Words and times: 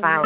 Praise 0.00 0.24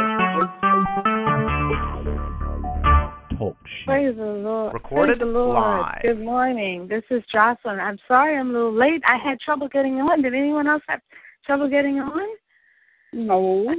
the 4.16 4.40
Lord. 4.44 4.74
Recorded 4.74 5.18
Praise 5.18 5.20
the 5.20 5.24
Lord. 5.24 5.54
live. 5.54 6.02
Good 6.02 6.20
morning. 6.20 6.86
This 6.88 7.02
is 7.10 7.22
Jocelyn. 7.32 7.80
I'm 7.80 7.98
sorry 8.06 8.36
I'm 8.36 8.50
a 8.50 8.52
little 8.52 8.74
late. 8.74 9.02
I 9.06 9.16
had 9.16 9.40
trouble 9.40 9.68
getting 9.68 9.94
on. 9.94 10.20
Did 10.20 10.34
anyone 10.34 10.66
else 10.66 10.82
have 10.88 11.00
trouble 11.46 11.70
getting 11.70 12.00
on? 12.00 12.36
No. 13.14 13.74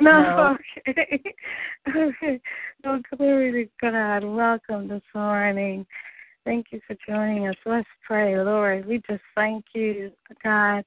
No. 0.00 0.56
Okay. 0.88 1.22
okay. 1.96 2.40
No, 2.84 3.00
glory 3.16 3.52
to 3.52 3.68
God. 3.80 4.24
Welcome 4.24 4.88
this 4.88 5.02
morning. 5.14 5.86
Thank 6.44 6.66
you 6.72 6.80
for 6.86 6.96
joining 7.08 7.48
us. 7.48 7.56
Let's 7.64 7.88
pray, 8.04 8.36
Lord. 8.36 8.84
We 8.86 9.00
just 9.08 9.22
thank 9.36 9.64
you, 9.74 10.10
God, 10.42 10.84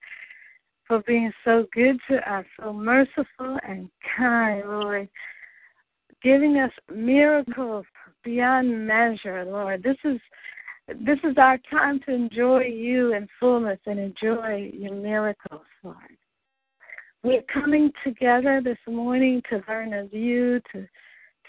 for 0.89 1.01
being 1.03 1.31
so 1.45 1.67
good 1.71 1.97
to 2.09 2.17
us, 2.29 2.43
so 2.59 2.73
merciful 2.73 3.57
and 3.65 3.89
kind, 4.17 4.67
Lord, 4.67 5.07
giving 6.21 6.57
us 6.57 6.71
miracles 6.93 7.85
beyond 8.25 8.87
measure, 8.87 9.45
Lord. 9.45 9.83
This 9.83 9.97
is 10.03 10.19
this 11.05 11.19
is 11.23 11.37
our 11.37 11.59
time 11.69 11.99
to 12.07 12.11
enjoy 12.11 12.63
you 12.63 13.13
in 13.13 13.27
fullness 13.39 13.77
and 13.85 13.99
enjoy 13.99 14.71
your 14.73 14.95
miracles, 14.95 15.61
Lord. 15.83 16.17
We're 17.21 17.43
coming 17.43 17.91
together 18.03 18.59
this 18.63 18.79
morning 18.87 19.43
to 19.51 19.61
learn 19.67 19.93
of 19.93 20.11
you, 20.11 20.59
to 20.73 20.87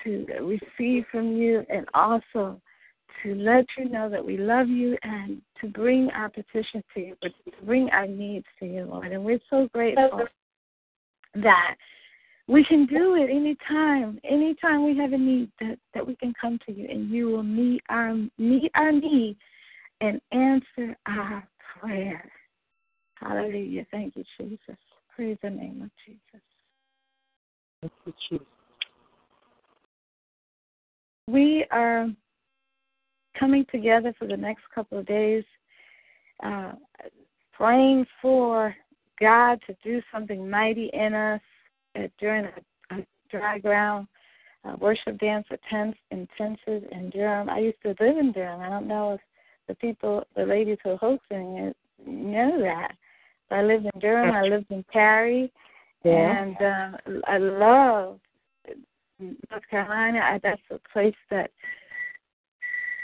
to 0.04 0.26
receive 0.42 1.06
from 1.10 1.32
you, 1.32 1.64
and 1.70 1.86
also 1.94 2.60
to 3.22 3.34
let 3.34 3.66
you 3.78 3.88
know 3.88 4.08
that 4.08 4.24
we 4.24 4.36
love 4.36 4.68
you 4.68 4.96
and 5.02 5.40
to 5.60 5.68
bring 5.68 6.10
our 6.10 6.28
petition 6.28 6.82
to 6.94 7.00
you, 7.00 7.16
but 7.20 7.32
to 7.44 7.64
bring 7.64 7.90
our 7.90 8.06
needs 8.06 8.46
to 8.58 8.66
you, 8.66 8.84
Lord. 8.84 9.12
And 9.12 9.24
we're 9.24 9.40
so 9.48 9.68
grateful 9.72 10.26
that 11.34 11.76
we 12.46 12.64
can 12.64 12.86
do 12.86 13.14
it 13.14 13.30
anytime. 13.30 14.18
Anytime 14.24 14.84
we 14.84 14.96
have 14.98 15.12
a 15.12 15.18
need 15.18 15.50
that, 15.60 15.78
that 15.94 16.06
we 16.06 16.16
can 16.16 16.32
come 16.40 16.58
to 16.66 16.72
you 16.72 16.88
and 16.88 17.10
you 17.10 17.28
will 17.28 17.42
meet 17.42 17.82
our 17.88 18.14
meet 18.38 18.70
our 18.74 18.92
need 18.92 19.36
and 20.00 20.20
answer 20.32 20.96
our 21.06 21.46
prayer. 21.78 22.30
Hallelujah. 23.14 23.86
Thank 23.90 24.16
you, 24.16 24.24
Jesus. 24.38 24.78
Praise 25.14 25.36
the 25.42 25.50
name 25.50 25.82
of 25.82 25.90
Jesus. 26.06 26.42
Thank 27.80 27.92
you, 28.06 28.14
Jesus. 28.30 28.46
We 31.28 31.66
are 31.70 32.08
coming 33.38 33.64
together 33.70 34.14
for 34.18 34.26
the 34.26 34.36
next 34.36 34.62
couple 34.74 34.98
of 34.98 35.06
days, 35.06 35.44
uh, 36.42 36.72
praying 37.52 38.06
for 38.20 38.74
God 39.20 39.60
to 39.66 39.76
do 39.84 40.00
something 40.12 40.48
mighty 40.48 40.90
in 40.92 41.14
us 41.14 41.40
uh, 41.98 42.08
during 42.18 42.46
a, 42.46 42.94
a 42.96 43.06
dry 43.30 43.58
ground 43.58 44.06
uh, 44.64 44.76
worship 44.78 45.18
dance 45.18 45.46
with 45.50 45.60
tents 45.68 45.98
intensive 46.10 46.88
in 46.90 47.10
Durham. 47.10 47.48
I 47.48 47.60
used 47.60 47.80
to 47.82 47.94
live 48.00 48.16
in 48.18 48.32
Durham. 48.32 48.60
I 48.60 48.68
don't 48.68 48.88
know 48.88 49.14
if 49.14 49.20
the 49.68 49.74
people, 49.74 50.24
the 50.36 50.44
ladies 50.44 50.78
who 50.82 50.90
are 50.90 50.96
hosting 50.96 51.56
it, 51.56 51.76
know 52.06 52.60
that. 52.60 52.92
But 53.48 53.56
I 53.56 53.62
lived 53.62 53.86
in 53.86 54.00
Durham. 54.00 54.34
I 54.34 54.42
lived 54.42 54.70
in 54.70 54.84
Cary, 54.92 55.52
Yeah. 56.04 56.42
and 56.42 56.56
uh, 56.56 57.20
I 57.26 57.38
love 57.38 58.20
North 59.18 59.68
Carolina. 59.70 60.20
I, 60.20 60.40
that's 60.42 60.60
a 60.70 60.78
place 60.92 61.14
that 61.30 61.50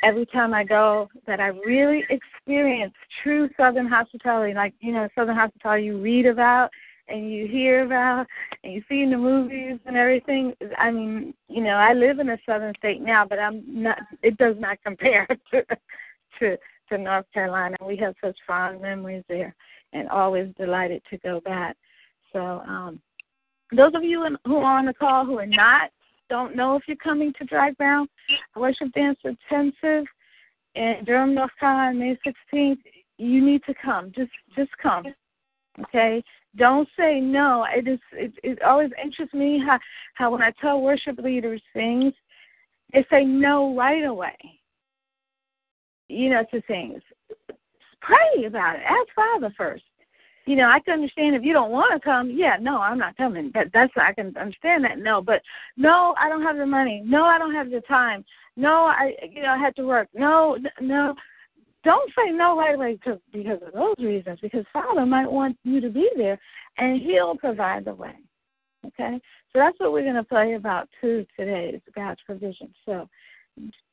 every 0.07 0.27
time 0.27 0.55
I 0.55 0.63
go, 0.63 1.09
that 1.27 1.41
I 1.41 1.49
really 1.49 2.05
experience 2.09 2.95
true 3.23 3.49
Southern 3.57 3.89
hospitality. 3.89 4.55
Like 4.55 4.75
you 4.81 4.93
know, 4.93 5.09
Southern 5.15 5.37
hospitality 5.37 5.85
you 5.85 6.01
read 6.01 6.27
about 6.27 6.71
and 7.09 7.33
you 7.33 7.47
hear 7.47 7.85
about 7.85 8.27
and 8.63 8.73
you 8.73 8.83
see 8.89 9.03
in 9.03 9.11
the 9.11 9.19
movies 9.19 9.79
and 9.85 9.97
everything. 9.97 10.55
I 10.79 10.91
mean, 10.91 11.35
you 11.49 11.63
know, 11.63 11.75
I 11.75 11.93
live 11.93 12.21
in 12.21 12.31
a 12.31 12.39
southern 12.47 12.75
state 12.79 13.01
now, 13.01 13.27
but 13.29 13.39
I'm 13.39 13.63
not. 13.67 13.99
It 14.23 14.37
does 14.39 14.57
not 14.59 14.79
compare 14.85 15.27
to 15.51 15.63
to 16.39 16.57
to 16.89 16.99
North 16.99 17.27
Carolina. 17.35 17.77
We 17.85 17.97
have 17.97 18.15
such 18.23 18.37
fond 18.47 18.81
memories 18.81 19.25
there, 19.29 19.55
and 19.93 20.09
always 20.09 20.53
delighted 20.57 21.03
to 21.11 21.19
go 21.19 21.41
back. 21.41 21.77
So, 22.33 22.63
um, 22.67 23.01
those 23.75 23.93
of 23.95 24.05
you 24.05 24.27
in, 24.27 24.37
who 24.45 24.59
are 24.59 24.79
on 24.79 24.87
the 24.87 24.95
call 24.95 25.25
who 25.25 25.39
are 25.39 25.47
not 25.47 25.91
don't 26.29 26.57
know 26.57 26.77
if 26.77 26.83
you're 26.87 26.97
coming 26.97 27.33
to 27.39 27.45
Dry 27.45 27.73
Ground 27.73 28.09
Worship 28.55 28.93
Dance 28.93 29.19
Intensive 29.25 30.07
in 30.75 31.05
Durham, 31.05 31.35
North 31.35 31.51
Carolina, 31.59 31.99
May 31.99 32.19
16th, 32.27 32.79
you 33.19 33.45
need 33.45 33.63
to 33.65 33.75
come. 33.83 34.13
Just 34.15 34.31
just 34.55 34.71
come. 34.83 35.07
Okay? 35.81 36.23
Don't 36.57 36.89
say 36.99 37.21
no. 37.21 37.67
It 37.75 37.89
is 37.89 37.99
it, 38.13 38.33
it 38.43 38.63
always 38.63 38.91
interests 39.03 39.35
me 39.35 39.63
how 39.65 39.79
how 40.15 40.31
when 40.31 40.43
I 40.43 40.53
tell 40.61 40.81
worship 40.83 41.19
leaders 41.19 41.63
things, 41.73 42.13
they 42.93 43.05
say 43.11 43.25
no 43.25 43.75
right 43.77 44.05
away. 44.05 44.37
You 46.09 46.31
know, 46.31 46.45
to 46.53 46.61
things. 46.63 47.03
Pray 48.01 48.45
about 48.45 48.77
it. 48.77 48.83
Ask 48.83 49.09
Father 49.15 49.53
first. 49.57 49.83
You 50.47 50.55
know, 50.55 50.69
I 50.69 50.79
can 50.79 50.95
understand 50.95 51.35
if 51.35 51.43
you 51.43 51.53
don't 51.53 51.73
want 51.73 51.93
to 51.93 52.05
come. 52.05 52.31
Yeah, 52.31 52.57
no, 52.61 52.79
I'm 52.79 52.99
not 52.99 53.17
coming. 53.17 53.51
That 53.53 53.67
that's 53.75 53.93
I 53.97 54.13
can 54.13 54.37
understand 54.37 54.85
that. 54.85 54.99
No, 54.99 55.21
but 55.21 55.43
no, 55.77 56.15
I 56.21 56.29
don't 56.29 56.43
have 56.43 56.57
the 56.57 56.67
money. 56.67 57.03
No, 57.05 57.25
I 57.25 57.37
don't 57.37 57.55
have 57.55 57.69
the 57.69 57.81
time. 57.83 58.25
No, 58.57 58.85
I 58.85 59.13
you 59.29 59.43
know 59.43 59.51
I 59.51 59.59
had 59.59 59.75
to 59.77 59.87
work. 59.87 60.09
No, 60.15 60.57
no. 60.81 61.15
Don't 61.83 62.11
say 62.17 62.33
no 62.33 62.57
right 62.57 62.75
away 62.77 62.95
because 62.95 63.19
because 63.33 63.59
of 63.67 63.73
those 63.73 63.97
reasons. 63.99 64.39
Because 64.41 64.65
Father 64.73 65.05
might 65.05 65.31
want 65.31 65.59
you 65.65 65.81
to 65.81 65.91
be 65.91 66.09
there, 66.17 66.39
and 66.79 67.03
He'll 67.03 67.37
provide 67.37 67.85
the 67.85 67.95
way. 67.95 68.15
Okay, 68.87 69.21
so 69.53 69.59
that's 69.59 69.79
what 69.81 69.93
we're 69.93 70.03
going 70.03 70.15
to 70.15 70.23
play 70.23 70.55
about 70.55 70.89
too 71.01 71.27
today 71.37 71.73
is 71.75 71.83
God's 71.93 72.21
provision. 72.25 72.73
So 72.85 73.09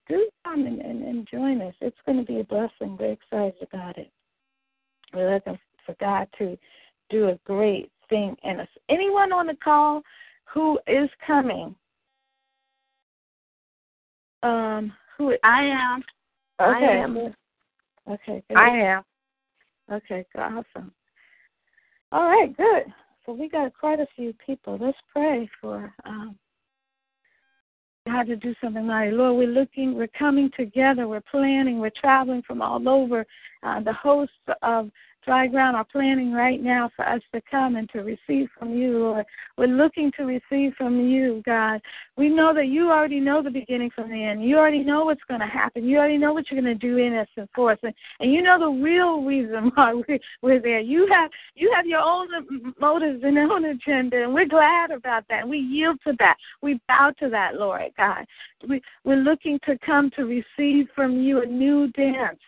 do 0.07 0.29
come 0.43 0.67
and, 0.67 0.81
and, 0.81 1.03
and 1.03 1.27
join 1.31 1.61
us. 1.61 1.73
It's 1.81 1.97
going 2.05 2.19
to 2.19 2.25
be 2.25 2.41
a 2.41 2.43
blessing. 2.43 2.97
We're 2.99 3.13
excited 3.13 3.55
about 3.61 3.97
it. 3.97 4.11
We're 5.13 5.33
looking 5.33 5.57
for 5.85 5.95
God 5.99 6.27
to 6.37 6.57
do 7.09 7.29
a 7.29 7.39
great 7.45 7.91
thing 8.09 8.35
in 8.43 8.59
us. 8.59 8.67
Anyone 8.89 9.31
on 9.31 9.47
the 9.47 9.57
call 9.63 10.01
who 10.45 10.79
is 10.87 11.09
coming? 11.25 11.75
Um, 14.43 14.93
who 15.17 15.35
I 15.43 15.63
am. 15.63 16.03
Okay. 16.61 16.85
I 16.85 17.03
am. 17.03 17.17
Okay. 18.09 18.43
Good. 18.49 18.57
I 18.57 18.69
am. 18.69 19.03
Okay. 19.91 20.25
good, 20.33 20.41
Awesome. 20.41 20.91
All 22.11 22.25
right. 22.25 22.55
Good. 22.55 22.93
So 23.25 23.31
we 23.31 23.47
got 23.49 23.71
quite 23.77 23.99
a 23.99 24.07
few 24.15 24.33
people. 24.45 24.77
Let's 24.79 24.97
pray 25.13 25.49
for 25.61 25.93
um, 26.05 26.37
God 28.05 28.27
to 28.27 28.35
do 28.35 28.53
something 28.61 28.85
mighty. 28.85 29.11
Lord, 29.11 29.37
we're 29.37 29.47
looking, 29.47 29.95
we're 29.95 30.07
coming 30.07 30.51
together, 30.57 31.07
we're 31.07 31.23
planning, 31.31 31.79
we're 31.79 31.91
traveling 31.91 32.43
from 32.45 32.61
all 32.61 32.87
over. 32.89 33.25
Uh, 33.63 33.79
the 33.79 33.93
hosts 33.93 34.35
of 34.61 34.91
Dry 35.25 35.47
Ground 35.47 35.75
are 35.75 35.85
planning 35.85 36.33
right 36.33 36.61
now 36.61 36.89
for 36.95 37.07
us 37.07 37.21
to 37.33 37.41
come 37.49 37.75
and 37.75 37.89
to 37.91 37.99
receive 37.99 38.49
from 38.57 38.73
you, 38.73 38.99
Lord. 38.99 39.25
We're 39.57 39.67
looking 39.67 40.11
to 40.17 40.23
receive 40.23 40.73
from 40.77 40.99
you, 40.99 41.41
God. 41.45 41.81
We 42.17 42.29
know 42.29 42.53
that 42.53 42.67
you 42.67 42.91
already 42.91 43.19
know 43.19 43.41
the 43.41 43.49
beginning 43.49 43.91
from 43.95 44.09
the 44.09 44.23
end. 44.23 44.43
You 44.43 44.57
already 44.57 44.83
know 44.83 45.05
what's 45.05 45.23
going 45.27 45.39
to 45.39 45.47
happen. 45.47 45.85
You 45.85 45.97
already 45.97 46.17
know 46.17 46.33
what 46.33 46.45
you're 46.49 46.61
going 46.61 46.77
to 46.77 46.87
do 46.87 46.97
in 46.97 47.13
us 47.13 47.27
and 47.37 47.47
for 47.55 47.71
us, 47.71 47.79
and, 47.83 47.93
and 48.19 48.33
you 48.33 48.41
know 48.41 48.59
the 48.59 48.83
real 48.83 49.21
reason 49.23 49.71
why 49.75 49.93
we, 50.07 50.19
we're 50.41 50.61
there. 50.61 50.79
You 50.79 51.07
have 51.11 51.31
you 51.55 51.71
have 51.75 51.85
your 51.85 52.01
own 52.01 52.27
motives 52.79 53.23
and 53.23 53.37
own 53.37 53.65
agenda, 53.65 54.23
and 54.23 54.33
we're 54.33 54.45
glad 54.47 54.91
about 54.91 55.25
that. 55.29 55.47
We 55.47 55.57
yield 55.57 55.99
to 56.05 56.13
that. 56.19 56.35
We 56.61 56.79
bow 56.87 57.13
to 57.19 57.29
that, 57.29 57.55
Lord 57.55 57.91
God. 57.97 58.25
We, 58.67 58.81
we're 59.03 59.17
looking 59.17 59.59
to 59.65 59.77
come 59.85 60.11
to 60.15 60.23
receive 60.23 60.87
from 60.95 61.19
you 61.21 61.41
a 61.41 61.45
new 61.45 61.87
dance, 61.91 62.39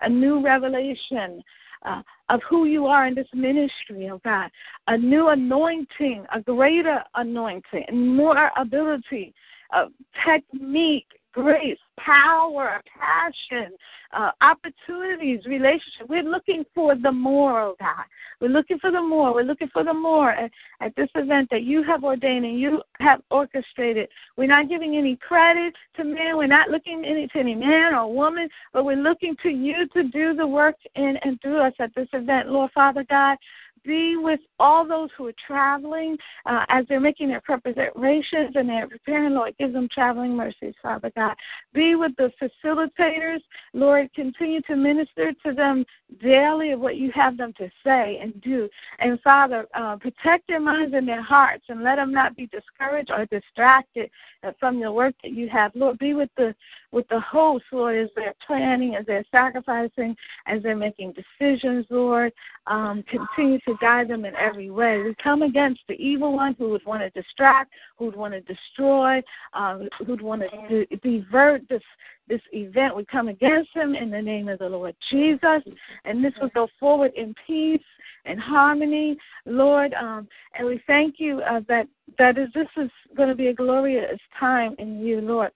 a 0.00 0.08
new 0.08 0.42
revelation, 0.42 1.42
uh, 1.84 2.02
of 2.28 2.40
who 2.48 2.66
you 2.66 2.86
are 2.86 3.06
in 3.06 3.14
this 3.14 3.28
ministry, 3.34 4.08
oh 4.10 4.20
God. 4.24 4.50
A 4.88 4.96
new 4.96 5.28
anointing, 5.28 6.24
a 6.34 6.40
greater 6.40 7.02
anointing, 7.14 7.84
more 8.16 8.50
ability, 8.56 9.34
uh, 9.74 9.86
technique, 10.26 11.06
grace, 11.32 11.78
power, 11.98 12.80
passion, 12.98 13.72
uh, 14.12 14.30
opportunities, 14.40 15.44
relationship. 15.46 16.08
We're 16.08 16.22
looking 16.22 16.64
for 16.74 16.94
the 16.96 17.12
more, 17.12 17.60
oh 17.60 17.76
God. 17.78 18.04
We're 18.40 18.48
looking 18.48 18.78
for 18.78 18.90
the 18.90 19.02
more. 19.02 19.34
We're 19.34 19.44
looking 19.44 19.68
for 19.72 19.84
the 19.84 19.94
more 19.94 20.32
at, 20.32 20.50
at 20.80 20.96
this 20.96 21.10
event 21.14 21.48
that 21.50 21.62
you 21.62 21.82
have 21.84 22.04
ordained 22.04 22.44
and 22.44 22.58
you 22.58 22.82
have 23.00 23.20
orchestrated. 23.30 24.08
We're 24.36 24.48
not 24.48 24.68
giving 24.68 24.96
any 24.96 25.16
credit 25.16 25.74
to 25.96 26.04
men. 26.04 26.36
We're 26.36 26.46
not 26.46 26.70
looking 26.70 27.04
any, 27.04 27.28
to 27.28 27.38
any 27.38 27.54
man 27.54 27.94
or 27.94 28.12
woman, 28.12 28.48
but 28.72 28.84
we're 28.84 28.96
looking 28.96 29.36
to 29.42 29.50
you 29.50 29.86
to 29.94 30.04
do 30.04 30.34
the 30.34 30.46
work 30.46 30.76
in 30.96 31.16
and 31.22 31.40
through 31.40 31.60
us 31.60 31.74
at 31.78 31.94
this 31.94 32.08
event, 32.12 32.48
Lord 32.48 32.70
Father 32.72 33.04
God 33.08 33.36
be 33.84 34.16
with 34.16 34.40
all 34.58 34.86
those 34.86 35.08
who 35.16 35.26
are 35.26 35.34
traveling 35.46 36.16
uh, 36.46 36.64
as 36.68 36.84
they're 36.88 37.00
making 37.00 37.28
their 37.28 37.40
preparations 37.40 38.52
and 38.54 38.68
they're 38.68 38.88
preparing, 38.88 39.34
Lord. 39.34 39.54
Give 39.58 39.72
them 39.72 39.88
traveling 39.92 40.36
mercies, 40.36 40.74
Father 40.82 41.10
God. 41.16 41.34
Be 41.72 41.94
with 41.94 42.12
the 42.16 42.30
facilitators, 42.40 43.40
Lord. 43.72 44.12
Continue 44.14 44.60
to 44.62 44.76
minister 44.76 45.32
to 45.44 45.52
them 45.52 45.84
daily 46.22 46.70
of 46.70 46.80
what 46.80 46.96
you 46.96 47.10
have 47.14 47.36
them 47.36 47.52
to 47.58 47.70
say 47.84 48.18
and 48.20 48.40
do. 48.42 48.68
And 48.98 49.20
Father, 49.20 49.66
uh, 49.74 49.96
protect 49.96 50.46
their 50.48 50.60
minds 50.60 50.94
and 50.94 51.06
their 51.06 51.22
hearts 51.22 51.64
and 51.68 51.82
let 51.82 51.96
them 51.96 52.12
not 52.12 52.36
be 52.36 52.46
discouraged 52.46 53.10
or 53.10 53.26
distracted 53.26 54.10
from 54.58 54.80
the 54.80 54.90
work 54.90 55.14
that 55.22 55.32
you 55.32 55.48
have. 55.48 55.72
Lord, 55.74 55.98
be 55.98 56.14
with 56.14 56.30
the 56.36 56.54
with 56.92 57.08
the 57.08 57.20
hosts, 57.20 57.68
Lord, 57.72 57.96
as 57.96 58.10
they're 58.16 58.34
planning, 58.46 58.96
as 58.96 59.06
they're 59.06 59.24
sacrificing, 59.30 60.16
as 60.46 60.62
they're 60.62 60.76
making 60.76 61.14
decisions, 61.14 61.86
Lord. 61.90 62.32
Um, 62.66 63.04
continue 63.08 63.58
to 63.66 63.74
guide 63.80 64.08
them 64.08 64.24
in 64.24 64.34
every 64.36 64.70
way. 64.70 65.02
We 65.02 65.14
come 65.22 65.42
against 65.42 65.80
the 65.88 65.94
evil 65.94 66.34
one 66.34 66.54
who 66.58 66.70
would 66.70 66.84
want 66.84 67.02
to 67.02 67.10
distract, 67.10 67.72
who 67.96 68.06
would 68.06 68.16
want 68.16 68.34
to 68.34 68.40
destroy, 68.40 69.22
um, 69.52 69.88
who'd 70.06 70.22
want 70.22 70.42
to 70.42 70.86
divert 70.96 71.68
this 71.68 71.82
this 72.28 72.40
event. 72.52 72.96
We 72.96 73.04
come 73.06 73.28
against 73.28 73.70
him 73.74 73.94
in 73.94 74.10
the 74.10 74.22
name 74.22 74.48
of 74.48 74.60
the 74.60 74.68
Lord 74.68 74.94
Jesus, 75.10 75.62
and 76.04 76.24
this 76.24 76.32
will 76.40 76.50
go 76.54 76.68
forward 76.78 77.12
in 77.16 77.34
peace 77.46 77.82
and 78.24 78.38
harmony, 78.38 79.16
Lord. 79.46 79.94
Um, 79.94 80.28
and 80.56 80.66
we 80.66 80.80
thank 80.86 81.16
you 81.18 81.40
uh, 81.40 81.60
that 81.68 81.86
that 82.18 82.38
is 82.38 82.48
this 82.54 82.68
is 82.76 82.90
going 83.16 83.28
to 83.28 83.34
be 83.34 83.48
a 83.48 83.54
glorious 83.54 84.20
time 84.38 84.74
in 84.78 85.00
you, 85.00 85.20
Lord. 85.20 85.50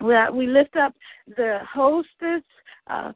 We, 0.00 0.14
we 0.32 0.46
lift 0.46 0.76
up 0.76 0.94
the 1.36 1.60
hostess. 1.68 2.42
Uh, 2.86 3.12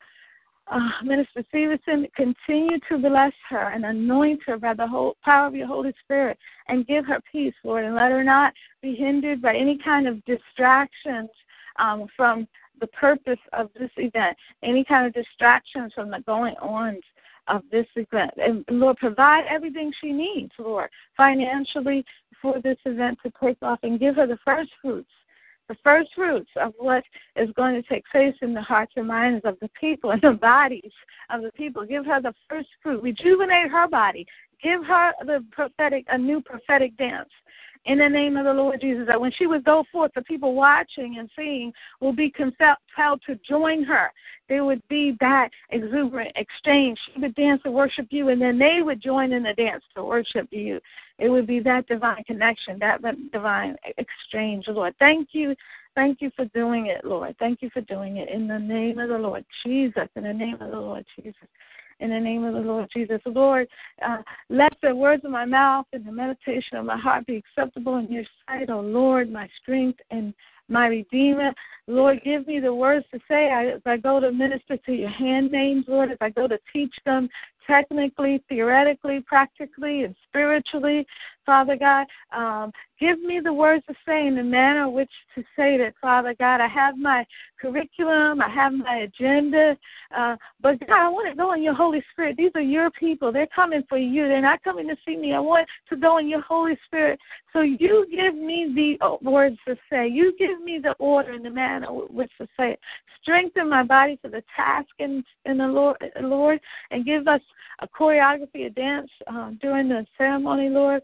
uh, 0.70 0.88
Minister 1.02 1.44
Stevenson, 1.48 2.06
continue 2.14 2.78
to 2.88 2.98
bless 2.98 3.32
her 3.48 3.70
and 3.70 3.84
anoint 3.84 4.40
her 4.46 4.56
by 4.56 4.72
the 4.72 4.86
whole 4.86 5.16
power 5.24 5.48
of 5.48 5.54
your 5.54 5.66
Holy 5.66 5.92
Spirit 6.04 6.38
and 6.68 6.86
give 6.86 7.04
her 7.06 7.20
peace, 7.30 7.54
Lord, 7.64 7.84
and 7.84 7.96
let 7.96 8.12
her 8.12 8.22
not 8.22 8.52
be 8.80 8.94
hindered 8.94 9.42
by 9.42 9.56
any 9.56 9.78
kind 9.84 10.06
of 10.06 10.24
distractions 10.26 11.28
um, 11.80 12.06
from 12.16 12.46
the 12.80 12.86
purpose 12.88 13.38
of 13.52 13.70
this 13.78 13.90
event, 13.96 14.36
any 14.62 14.84
kind 14.84 15.06
of 15.06 15.12
distractions 15.12 15.92
from 15.92 16.10
the 16.10 16.20
going 16.20 16.54
on 16.62 17.00
of 17.48 17.62
this 17.72 17.86
event. 17.96 18.30
And 18.36 18.64
Lord, 18.70 18.96
provide 18.98 19.44
everything 19.50 19.92
she 20.00 20.12
needs, 20.12 20.52
Lord, 20.58 20.88
financially 21.16 22.04
for 22.40 22.60
this 22.62 22.78
event 22.84 23.18
to 23.24 23.32
take 23.42 23.58
off 23.60 23.80
and 23.82 23.98
give 23.98 24.16
her 24.16 24.26
the 24.26 24.38
first 24.44 24.70
fruits 24.80 25.10
the 25.70 25.76
first 25.84 26.10
fruits 26.16 26.50
of 26.60 26.74
what 26.78 27.04
is 27.36 27.48
going 27.52 27.80
to 27.80 27.88
take 27.88 28.02
place 28.10 28.34
in 28.42 28.52
the 28.52 28.60
hearts 28.60 28.92
and 28.96 29.06
minds 29.06 29.40
of 29.44 29.56
the 29.60 29.70
people 29.80 30.10
and 30.10 30.20
the 30.20 30.32
bodies 30.32 30.90
of 31.30 31.42
the 31.42 31.52
people. 31.52 31.86
Give 31.86 32.04
her 32.06 32.20
the 32.20 32.34
first 32.48 32.68
fruit. 32.82 33.00
Rejuvenate 33.04 33.70
her 33.70 33.86
body. 33.86 34.26
Give 34.60 34.84
her 34.84 35.12
the 35.24 35.44
prophetic, 35.52 36.04
a 36.08 36.18
new 36.18 36.40
prophetic 36.40 36.96
dance 36.96 37.30
in 37.84 37.98
the 37.98 38.08
name 38.08 38.36
of 38.36 38.46
the 38.46 38.52
Lord 38.52 38.80
Jesus. 38.80 39.06
That 39.06 39.20
when 39.20 39.30
she 39.38 39.46
would 39.46 39.64
go 39.64 39.84
forth, 39.92 40.10
the 40.16 40.22
people 40.22 40.54
watching 40.54 41.18
and 41.20 41.30
seeing 41.38 41.72
will 42.00 42.12
be 42.12 42.30
compelled 42.30 43.22
to 43.26 43.38
join 43.48 43.84
her. 43.84 44.10
There 44.48 44.64
would 44.64 44.82
be 44.88 45.16
that 45.20 45.50
exuberant 45.70 46.32
exchange. 46.34 46.98
She 47.14 47.20
would 47.20 47.36
dance 47.36 47.62
and 47.64 47.72
worship 47.72 48.08
you, 48.10 48.30
and 48.30 48.42
then 48.42 48.58
they 48.58 48.80
would 48.82 49.00
join 49.00 49.32
in 49.32 49.44
the 49.44 49.54
dance 49.54 49.84
to 49.94 50.02
worship 50.02 50.48
you. 50.50 50.80
It 51.20 51.28
would 51.28 51.46
be 51.46 51.60
that 51.60 51.86
divine 51.86 52.24
connection, 52.24 52.78
that 52.80 53.00
divine 53.32 53.76
exchange, 53.98 54.64
Lord. 54.68 54.94
Thank 54.98 55.28
you. 55.32 55.54
Thank 55.94 56.20
you 56.20 56.30
for 56.36 56.44
doing 56.46 56.86
it, 56.86 57.04
Lord. 57.04 57.36
Thank 57.38 57.62
you 57.62 57.70
for 57.70 57.80
doing 57.82 58.18
it 58.18 58.28
in 58.30 58.46
the 58.46 58.58
name 58.58 58.98
of 58.98 59.08
the 59.08 59.18
Lord 59.18 59.44
Jesus. 59.64 60.08
In 60.16 60.22
the 60.22 60.32
name 60.32 60.54
of 60.60 60.70
the 60.70 60.78
Lord 60.78 61.04
Jesus 61.16 61.48
in 62.00 62.10
the 62.10 62.18
name 62.18 62.44
of 62.44 62.54
the 62.54 62.60
Lord 62.60 62.88
Jesus. 62.92 63.20
Lord, 63.26 63.68
uh, 64.06 64.18
let 64.48 64.72
the 64.82 64.94
words 64.94 65.24
of 65.24 65.30
my 65.30 65.44
mouth 65.44 65.86
and 65.92 66.04
the 66.04 66.12
meditation 66.12 66.78
of 66.78 66.86
my 66.86 66.98
heart 66.98 67.26
be 67.26 67.36
acceptable 67.36 67.98
in 67.98 68.10
your 68.10 68.24
sight, 68.46 68.70
O 68.70 68.78
oh 68.78 68.80
Lord, 68.80 69.30
my 69.30 69.48
strength 69.62 70.00
and 70.10 70.34
my 70.68 70.86
Redeemer. 70.86 71.52
Lord, 71.86 72.20
give 72.24 72.46
me 72.46 72.60
the 72.60 72.72
words 72.72 73.04
to 73.12 73.20
say 73.28 73.50
as 73.50 73.80
I 73.84 73.96
go 73.96 74.20
to 74.20 74.32
minister 74.32 74.76
to 74.76 74.92
your 74.92 75.10
handmaids, 75.10 75.86
Lord, 75.88 76.10
as 76.10 76.18
I 76.20 76.30
go 76.30 76.46
to 76.46 76.58
teach 76.72 76.94
them 77.04 77.28
technically, 77.70 78.42
theoretically, 78.48 79.20
practically, 79.20 80.02
and 80.02 80.14
spiritually. 80.28 81.06
Father 81.46 81.76
God, 81.76 82.06
um, 82.36 82.70
give 82.98 83.20
me 83.20 83.40
the 83.42 83.52
words 83.52 83.84
to 83.88 83.94
say 84.06 84.26
in 84.26 84.36
the 84.36 84.42
manner 84.42 84.84
in 84.84 84.92
which 84.92 85.10
to 85.34 85.42
say 85.56 85.78
that, 85.78 85.94
Father 86.00 86.34
God. 86.38 86.60
I 86.60 86.68
have 86.68 86.96
my 86.96 87.24
curriculum, 87.60 88.40
I 88.40 88.48
have 88.48 88.72
my 88.72 89.08
agenda, 89.08 89.76
uh, 90.16 90.36
but 90.60 90.78
God, 90.80 91.06
I 91.06 91.08
want 91.08 91.30
to 91.30 91.36
go 91.36 91.52
in 91.52 91.62
your 91.62 91.74
Holy 91.74 92.02
Spirit. 92.12 92.36
These 92.36 92.52
are 92.54 92.60
your 92.60 92.90
people. 92.90 93.32
They're 93.32 93.46
coming 93.46 93.82
for 93.88 93.98
you. 93.98 94.28
They're 94.28 94.40
not 94.40 94.62
coming 94.62 94.88
to 94.88 94.96
see 95.06 95.16
me. 95.16 95.32
I 95.32 95.40
want 95.40 95.66
to 95.88 95.96
go 95.96 96.18
in 96.18 96.28
your 96.28 96.42
Holy 96.42 96.76
Spirit. 96.86 97.18
So 97.52 97.62
you 97.62 98.06
give 98.10 98.34
me 98.34 98.72
the 98.74 99.04
uh, 99.04 99.16
words 99.22 99.56
to 99.66 99.76
say. 99.90 100.08
You 100.08 100.34
give 100.38 100.60
me 100.62 100.80
the 100.82 100.92
order 100.98 101.32
and 101.32 101.44
the 101.44 101.50
manner 101.50 101.86
in 101.86 102.14
which 102.14 102.30
to 102.38 102.46
say 102.56 102.72
it. 102.72 102.80
Strengthen 103.22 103.68
my 103.68 103.82
body 103.82 104.18
for 104.22 104.28
the 104.28 104.42
task 104.56 104.88
in, 104.98 105.24
in 105.44 105.58
the 105.58 105.66
Lord, 105.66 105.96
Lord, 106.20 106.60
and 106.90 107.04
give 107.04 107.28
us 107.28 107.40
a 107.80 107.88
choreography, 107.88 108.66
a 108.66 108.70
dance 108.70 109.10
uh, 109.26 109.50
during 109.60 109.88
the 109.88 110.06
ceremony, 110.16 110.68
Lord, 110.68 111.02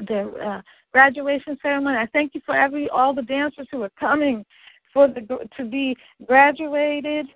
the 0.00 0.30
uh, 0.44 0.62
graduation 0.92 1.58
ceremony. 1.62 1.96
I 1.96 2.06
thank 2.12 2.34
you 2.34 2.40
for 2.44 2.56
every 2.56 2.88
all 2.88 3.14
the 3.14 3.22
dancers 3.22 3.68
who 3.70 3.82
are 3.82 3.92
coming 3.98 4.44
for 4.92 5.08
the 5.08 5.48
to 5.56 5.64
be 5.64 5.96
graduated 6.26 7.26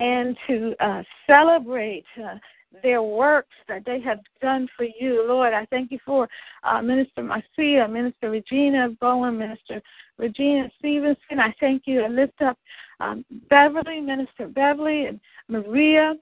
and 0.00 0.36
to 0.46 0.74
uh, 0.80 1.02
celebrate 1.26 2.04
uh, 2.22 2.34
their 2.82 3.02
works 3.02 3.54
that 3.68 3.84
they 3.84 4.00
have 4.00 4.18
done 4.42 4.68
for 4.76 4.84
you, 4.84 5.24
Lord. 5.26 5.54
I 5.54 5.64
thank 5.66 5.92
you 5.92 5.98
for 6.04 6.28
uh, 6.64 6.82
Minister 6.82 7.22
Marcia, 7.22 7.86
Minister 7.88 8.30
Regina 8.30 8.88
Bowen, 9.00 9.38
Minister 9.38 9.80
Regina 10.18 10.70
Stevenson. 10.78 11.38
I 11.38 11.54
thank 11.60 11.82
you 11.86 12.04
and 12.04 12.16
lift 12.16 12.40
up 12.42 12.58
um, 13.00 13.24
Beverly, 13.48 14.00
Minister 14.00 14.48
Beverly, 14.48 15.06
and 15.06 15.20
Maria, 15.48 16.14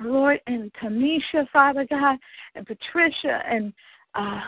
Lord, 0.00 0.40
and 0.46 0.72
Tamisha, 0.74 1.48
Father 1.52 1.86
God, 1.88 2.18
and 2.54 2.66
Patricia, 2.66 3.42
and 3.48 3.72
uh, 4.14 4.40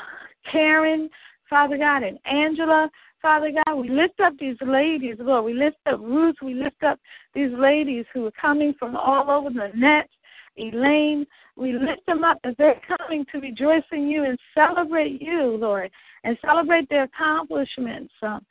Karen, 0.50 1.10
Father 1.48 1.76
God, 1.76 2.02
and 2.02 2.18
Angela. 2.24 2.90
Father 3.20 3.52
God, 3.52 3.74
we 3.74 3.88
lift 3.88 4.18
up 4.20 4.32
these 4.38 4.56
ladies, 4.62 5.16
Lord. 5.18 5.44
We 5.44 5.54
lift 5.54 5.76
up 5.86 6.00
Ruth. 6.00 6.36
We 6.42 6.54
lift 6.54 6.82
up 6.82 6.98
these 7.34 7.50
ladies 7.52 8.06
who 8.14 8.26
are 8.26 8.32
coming 8.40 8.74
from 8.78 8.96
all 8.96 9.30
over 9.30 9.50
the 9.50 9.70
net. 9.74 10.08
Elaine, 10.56 11.26
we 11.56 11.72
lift 11.72 12.04
them 12.06 12.24
up 12.24 12.38
as 12.44 12.54
they're 12.58 12.80
coming 12.98 13.24
to 13.32 13.38
rejoice 13.38 13.84
in 13.92 14.08
you 14.08 14.24
and 14.24 14.38
celebrate 14.54 15.20
you, 15.20 15.56
Lord, 15.56 15.90
and 16.24 16.36
celebrate 16.44 16.88
their 16.88 17.04
accomplishments 17.04 18.12
um, 18.22 18.44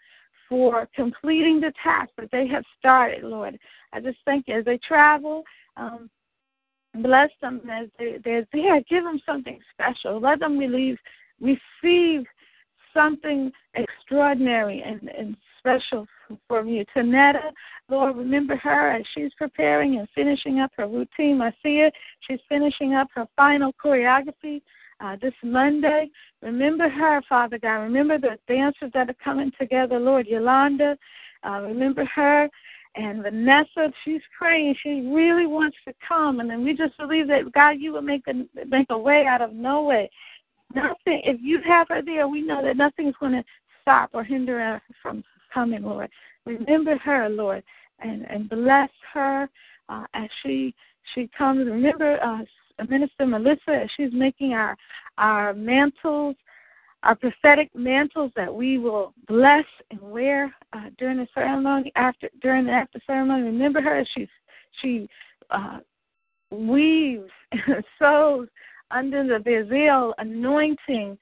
for 0.47 0.87
completing 0.95 1.59
the 1.59 1.73
task 1.83 2.11
that 2.17 2.29
they 2.31 2.47
have 2.47 2.63
started, 2.77 3.23
Lord. 3.23 3.57
I 3.91 3.99
just 3.99 4.17
thank 4.25 4.47
you 4.47 4.59
as 4.59 4.65
they 4.65 4.79
travel. 4.87 5.43
Um, 5.77 6.09
bless 6.95 7.29
them 7.41 7.61
as 7.71 7.87
they, 7.97 8.17
they're 8.23 8.47
there. 8.53 8.81
Give 8.89 9.03
them 9.03 9.19
something 9.25 9.59
special. 9.73 10.19
Let 10.19 10.39
them 10.39 10.57
relieve, 10.57 10.97
receive 11.39 12.25
something 12.93 13.51
extraordinary 13.75 14.83
and, 14.85 15.09
and 15.09 15.35
special 15.59 16.07
from 16.47 16.67
you. 16.67 16.85
Tanetta, 16.95 17.51
Lord, 17.89 18.17
remember 18.17 18.55
her 18.55 18.91
as 18.91 19.03
she's 19.13 19.31
preparing 19.37 19.97
and 19.99 20.07
finishing 20.15 20.59
up 20.59 20.71
her 20.77 20.87
routine. 20.87 21.41
I 21.41 21.51
see 21.63 21.79
her. 21.79 21.91
She's 22.27 22.39
finishing 22.47 22.93
up 22.95 23.07
her 23.15 23.27
final 23.35 23.71
choreography 23.83 24.61
uh, 24.99 25.15
this 25.21 25.33
Monday. 25.43 26.09
Remember 26.41 26.89
her, 26.89 27.21
Father 27.27 27.57
God. 27.59 27.77
Remember 27.77 28.17
the 28.17 28.37
dancers 28.47 28.91
that 28.93 29.09
are 29.09 29.15
coming 29.23 29.51
together, 29.59 29.99
Lord. 29.99 30.27
Yolanda, 30.27 30.97
uh, 31.43 31.61
remember 31.61 32.05
her. 32.15 32.49
And 32.95 33.21
Vanessa, 33.21 33.93
she's 34.03 34.21
praying. 34.37 34.75
She 34.81 35.09
really 35.13 35.45
wants 35.45 35.77
to 35.87 35.93
come, 36.05 36.39
and 36.39 36.49
then 36.49 36.63
we 36.63 36.75
just 36.75 36.97
believe 36.97 37.27
that 37.27 37.51
God, 37.53 37.75
you 37.79 37.93
will 37.93 38.01
make 38.01 38.23
a 38.27 38.33
make 38.67 38.87
a 38.89 38.97
way 38.97 39.25
out 39.27 39.41
of 39.41 39.53
no 39.53 39.83
way. 39.83 40.09
Nothing. 40.73 41.21
If 41.23 41.39
you 41.41 41.59
have 41.67 41.87
her 41.89 42.01
there, 42.03 42.27
we 42.27 42.41
know 42.41 42.63
that 42.63 42.77
nothing's 42.77 43.15
going 43.19 43.33
to 43.33 43.43
stop 43.81 44.09
or 44.13 44.23
hinder 44.23 44.59
her 44.59 44.81
from 45.01 45.23
coming, 45.53 45.83
Lord. 45.83 46.09
Remember 46.45 46.97
her, 46.97 47.29
Lord, 47.29 47.63
and 47.99 48.23
and 48.29 48.49
bless 48.49 48.89
her 49.13 49.47
uh, 49.87 50.05
as 50.13 50.29
she 50.43 50.73
she 51.13 51.29
comes. 51.37 51.67
Remember 51.67 52.19
uh, 52.23 52.43
Minister 52.89 53.25
Melissa 53.25 53.83
as 53.83 53.89
she's 53.97 54.13
making 54.13 54.53
our 54.53 54.75
our 55.17 55.53
mantles 55.53 56.35
our 57.03 57.15
prophetic 57.15 57.69
mantles 57.73 58.31
that 58.35 58.53
we 58.53 58.77
will 58.77 59.13
bless 59.27 59.65
and 59.91 60.01
wear 60.01 60.53
uh, 60.73 60.89
during 60.97 61.17
the 61.17 61.27
ceremony 61.33 61.91
after 61.95 62.29
during 62.41 62.65
the 62.65 62.71
after 62.71 62.99
ceremony. 63.07 63.43
Remember 63.43 63.81
her; 63.81 64.05
she 64.13 64.27
she 64.81 65.09
uh, 65.49 65.79
weaves 66.51 67.29
sews 67.99 68.49
under 68.91 69.23
the 69.23 69.39
Bezalel 69.43 70.13
anointing 70.17 71.17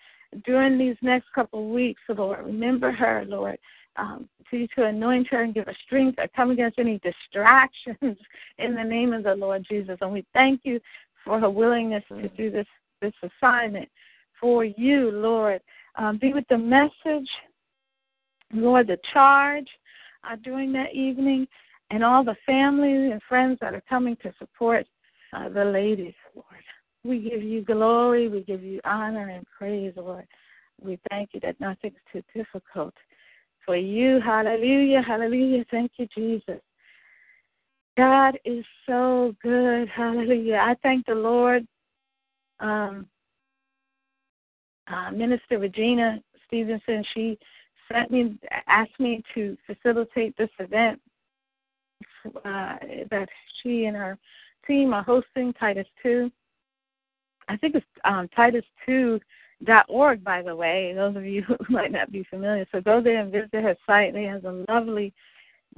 during 0.46 0.78
these 0.78 0.96
next 1.02 1.28
couple 1.34 1.64
of 1.66 1.74
weeks, 1.74 2.02
Lord. 2.10 2.46
Remember 2.46 2.92
her, 2.92 3.26
Lord. 3.28 3.58
Um, 3.98 4.30
continue 4.38 4.68
to 4.76 4.86
anoint 4.86 5.28
her 5.28 5.42
and 5.42 5.54
give 5.54 5.66
her 5.66 5.76
strength. 5.86 6.20
I 6.20 6.28
come 6.28 6.52
against 6.52 6.78
any 6.80 7.00
distractions 7.00 7.96
in 8.58 8.76
the 8.76 8.84
name 8.84 9.14
of 9.14 9.24
the 9.24 9.36
Lord 9.36 9.66
Jesus. 9.68 9.98
And 10.02 10.12
we 10.12 10.26
thank 10.34 10.62
you 10.64 10.80
for 11.24 11.40
her 11.40 11.50
willingness 11.50 12.04
to 12.10 12.30
do 12.30 12.52
this 12.52 12.68
this 13.02 13.14
assignment 13.22 13.88
for 14.40 14.64
you, 14.64 15.12
Lord. 15.12 15.62
Um, 15.96 16.18
be 16.18 16.34
with 16.34 16.46
the 16.50 16.58
message, 16.58 17.30
Lord, 18.54 18.88
the 18.88 18.98
charge 19.14 19.68
uh, 20.24 20.36
during 20.44 20.72
that 20.74 20.94
evening, 20.94 21.48
and 21.90 22.04
all 22.04 22.24
the 22.24 22.36
family 22.46 23.12
and 23.12 23.22
friends 23.28 23.58
that 23.62 23.74
are 23.74 23.84
coming 23.90 24.18
to 24.24 24.34
support 24.38 24.86
uh, 25.34 25.50
the 25.50 25.66
ladies, 25.66 26.14
Lord. 26.36 26.46
We 27.04 27.30
give 27.30 27.42
you 27.42 27.64
glory, 27.64 28.28
we 28.28 28.42
give 28.42 28.64
you 28.64 28.82
honor 28.84 29.30
and 29.30 29.46
praise, 29.58 29.94
Lord. 29.96 30.28
We 30.82 31.00
thank 31.10 31.30
you 31.34 31.40
that 31.42 31.60
nothing's 31.60 31.96
too 32.12 32.22
difficult 32.36 32.94
for 33.66 33.76
you. 33.76 34.20
Hallelujah, 34.24 35.02
hallelujah. 35.02 35.66
Thank 35.72 35.92
you, 35.98 36.08
Jesus. 36.16 36.62
God 37.98 38.38
is 38.46 38.64
so 38.86 39.36
good. 39.42 39.90
Hallelujah. 39.90 40.58
I 40.62 40.76
thank 40.84 41.06
the 41.08 41.16
Lord. 41.16 41.68
Um, 42.60 43.08
uh, 44.92 45.12
Minister 45.12 45.60
Regina 45.60 46.20
Stevenson, 46.48 47.04
she 47.14 47.38
sent 47.92 48.12
me, 48.12 48.38
asked 48.68 49.00
me 49.00 49.24
to 49.34 49.58
facilitate 49.66 50.36
this 50.38 50.50
event 50.60 51.00
uh, 52.26 52.76
that 53.10 53.28
she 53.62 53.86
and 53.86 53.96
her 53.96 54.18
team 54.66 54.94
are 54.94 55.04
hosting, 55.04 55.54
Titus 55.54 55.88
2. 56.04 56.32
I 57.48 57.58
think 57.58 57.76
it's 57.76 57.86
um, 58.04 58.30
Titus2.org, 58.38 60.24
by 60.24 60.42
the 60.42 60.56
way, 60.56 60.94
those 60.94 61.16
of 61.16 61.26
you 61.26 61.42
who 61.48 61.58
might 61.70 61.92
not 61.92 62.12
be 62.12 62.26
familiar. 62.30 62.66
So 62.72 62.82
go 62.82 63.02
there 63.02 63.22
and 63.22 63.32
visit 63.32 63.54
her 63.54 63.78
site. 63.86 64.14
They 64.14 64.24
have 64.24 64.46
a 64.46 64.66
lovely 64.70 65.14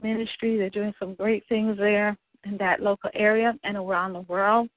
ministry. 0.01 0.57
They're 0.57 0.69
doing 0.69 0.93
some 0.99 1.13
great 1.13 1.43
things 1.47 1.77
there 1.77 2.17
in 2.45 2.57
that 2.57 2.81
local 2.81 3.09
area 3.13 3.53
and 3.63 3.77
around 3.77 4.13
the 4.13 4.21
world. 4.21 4.69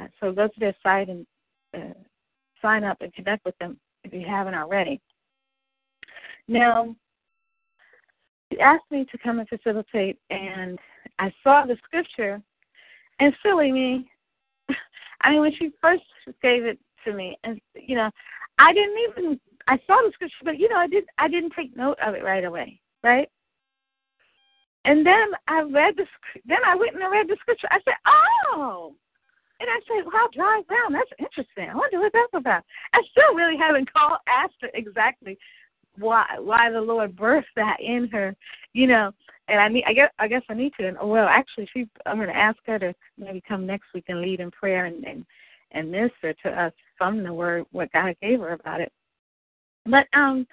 Uh, 0.00 0.06
so 0.20 0.32
go 0.32 0.48
to 0.48 0.60
their 0.60 0.74
site 0.82 1.08
and 1.08 1.26
uh, 1.74 1.94
sign 2.62 2.84
up 2.84 2.98
and 3.00 3.12
connect 3.14 3.44
with 3.44 3.56
them 3.58 3.78
if 4.04 4.12
you 4.12 4.24
haven't 4.26 4.54
already. 4.54 5.00
Now, 6.48 6.94
she 8.52 8.60
asked 8.60 8.90
me 8.90 9.06
to 9.10 9.18
come 9.18 9.40
and 9.40 9.48
facilitate, 9.48 10.18
and 10.30 10.78
I 11.18 11.32
saw 11.42 11.66
the 11.66 11.76
scripture, 11.84 12.40
and 13.18 13.34
silly 13.42 13.72
me, 13.72 14.08
I 15.22 15.30
mean, 15.30 15.40
when 15.40 15.52
she 15.58 15.70
first 15.80 16.04
gave 16.42 16.64
it 16.64 16.78
to 17.04 17.12
me, 17.12 17.36
and 17.44 17.60
you 17.74 17.96
know, 17.96 18.10
I 18.58 18.72
didn't 18.72 18.98
even 19.10 19.40
I 19.68 19.78
saw 19.86 20.00
the 20.04 20.12
scripture, 20.12 20.44
but 20.44 20.58
you 20.58 20.68
know, 20.68 20.76
I 20.76 20.86
didn't 20.86 21.08
I 21.18 21.28
didn't 21.28 21.52
take 21.56 21.76
note 21.76 21.98
of 22.04 22.14
it 22.14 22.22
right 22.22 22.44
away, 22.44 22.80
right? 23.02 23.28
And 24.84 25.04
then 25.04 25.30
I 25.48 25.62
read 25.62 25.96
the 25.96 26.06
then 26.46 26.58
I 26.64 26.76
went 26.76 26.94
and 26.94 27.02
I 27.02 27.08
read 27.08 27.28
the 27.28 27.36
scripture. 27.40 27.68
I 27.70 27.80
said, 27.84 27.94
oh, 28.06 28.94
and 29.58 29.70
I 29.70 29.78
said, 29.88 30.06
wow, 30.06 30.28
dry 30.34 30.62
ground. 30.66 30.94
That's 30.94 31.10
interesting. 31.18 31.70
I 31.70 31.74
wonder 31.74 32.00
what 32.00 32.12
that's 32.12 32.34
about. 32.34 32.62
I 32.92 33.00
still 33.10 33.34
really 33.34 33.56
haven't 33.56 33.92
called 33.92 34.18
asked 34.28 34.56
her 34.60 34.70
exactly 34.74 35.38
why 35.98 36.26
why 36.38 36.70
the 36.70 36.80
Lord 36.80 37.16
birthed 37.16 37.44
that 37.56 37.78
in 37.80 38.08
her, 38.08 38.36
you 38.74 38.86
know. 38.86 39.12
And 39.48 39.60
I 39.60 39.68
need 39.68 39.84
I 39.86 39.92
guess 39.94 40.10
I 40.18 40.28
guess 40.28 40.42
I 40.48 40.54
need 40.54 40.72
to. 40.78 40.88
And 40.88 40.98
well, 41.02 41.26
actually, 41.26 41.68
she 41.72 41.88
I'm 42.04 42.16
going 42.16 42.28
to 42.28 42.36
ask 42.36 42.58
her 42.66 42.78
to 42.78 42.94
maybe 43.16 43.42
come 43.48 43.66
next 43.66 43.86
week 43.94 44.04
and 44.08 44.20
lead 44.20 44.40
in 44.40 44.50
prayer 44.50 44.84
and 44.84 45.04
and 45.04 45.24
and 45.72 45.90
minister 45.90 46.34
to 46.44 46.50
us 46.50 46.72
from 46.98 47.22
the 47.22 47.32
word 47.32 47.64
what 47.72 47.92
God 47.92 48.14
gave 48.20 48.40
her 48.40 48.52
about 48.52 48.80
it. 48.80 48.92
But 49.86 50.06
um, 50.12 50.46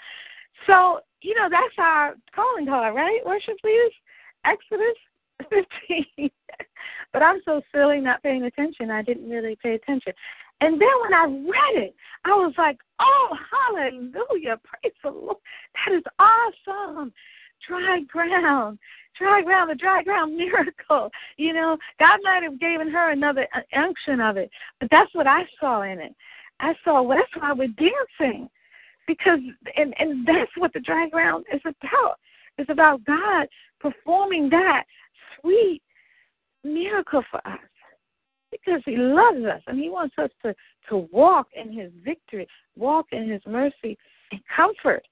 so 0.67 1.01
you 1.21 1.35
know 1.35 1.49
that's 1.49 1.75
our 1.77 2.15
calling 2.33 2.67
card, 2.67 2.95
right? 2.95 3.19
Worship 3.25 3.57
leaders, 3.63 3.93
Exodus 4.45 4.95
15. 4.95 5.12
but 7.13 7.21
I'm 7.21 7.41
so 7.45 7.61
silly 7.73 7.99
not 7.99 8.23
paying 8.23 8.43
attention. 8.43 8.91
I 8.91 9.01
didn't 9.01 9.29
really 9.29 9.57
pay 9.61 9.75
attention. 9.75 10.13
And 10.61 10.79
then 10.79 10.89
when 11.01 11.13
I 11.13 11.25
read 11.25 11.83
it, 11.83 11.95
I 12.25 12.29
was 12.29 12.53
like, 12.57 12.77
oh, 12.99 13.35
hallelujah. 13.51 14.59
Praise 14.63 14.93
the 15.03 15.09
Lord. 15.09 15.37
That 15.85 15.95
is 15.95 16.03
awesome. 16.19 17.11
Dry 17.67 17.99
ground. 18.07 18.79
Dry 19.17 19.41
ground, 19.41 19.69
the 19.69 19.75
dry 19.75 20.03
ground 20.03 20.35
miracle. 20.37 21.09
You 21.37 21.53
know, 21.53 21.77
God 21.99 22.19
might 22.23 22.43
have 22.43 22.59
given 22.59 22.89
her 22.89 23.11
another 23.11 23.47
unction 23.75 24.19
of 24.21 24.37
it, 24.37 24.49
but 24.79 24.89
that's 24.89 25.13
what 25.13 25.27
I 25.27 25.41
saw 25.59 25.83
in 25.83 25.99
it. 25.99 26.15
I 26.59 26.73
saw, 26.83 27.01
well, 27.01 27.17
that's 27.17 27.43
why 27.43 27.53
we're 27.53 27.67
dancing. 27.67 28.49
Because, 29.05 29.39
and, 29.75 29.93
and 29.99 30.25
that's 30.25 30.51
what 30.57 30.71
the 30.71 30.79
dry 30.79 31.09
ground 31.09 31.45
is 31.53 31.61
about. 31.65 32.19
It's 32.57 32.69
about 32.69 33.03
God 33.03 33.47
performing 33.81 34.49
that 34.49 34.83
sweet 35.43 35.81
miracle 36.63 37.23
for 37.29 37.45
us 37.47 37.59
because 38.51 38.81
he 38.85 38.95
loves 38.95 39.43
us 39.45 39.61
and 39.67 39.79
he 39.79 39.89
wants 39.89 40.15
us 40.17 40.29
to 40.43 40.55
to 40.89 41.07
walk 41.11 41.47
in 41.55 41.71
his 41.71 41.91
victory 42.03 42.47
walk 42.75 43.07
in 43.11 43.29
his 43.29 43.41
mercy 43.45 43.97
and 44.31 44.41
comfort. 44.55 45.03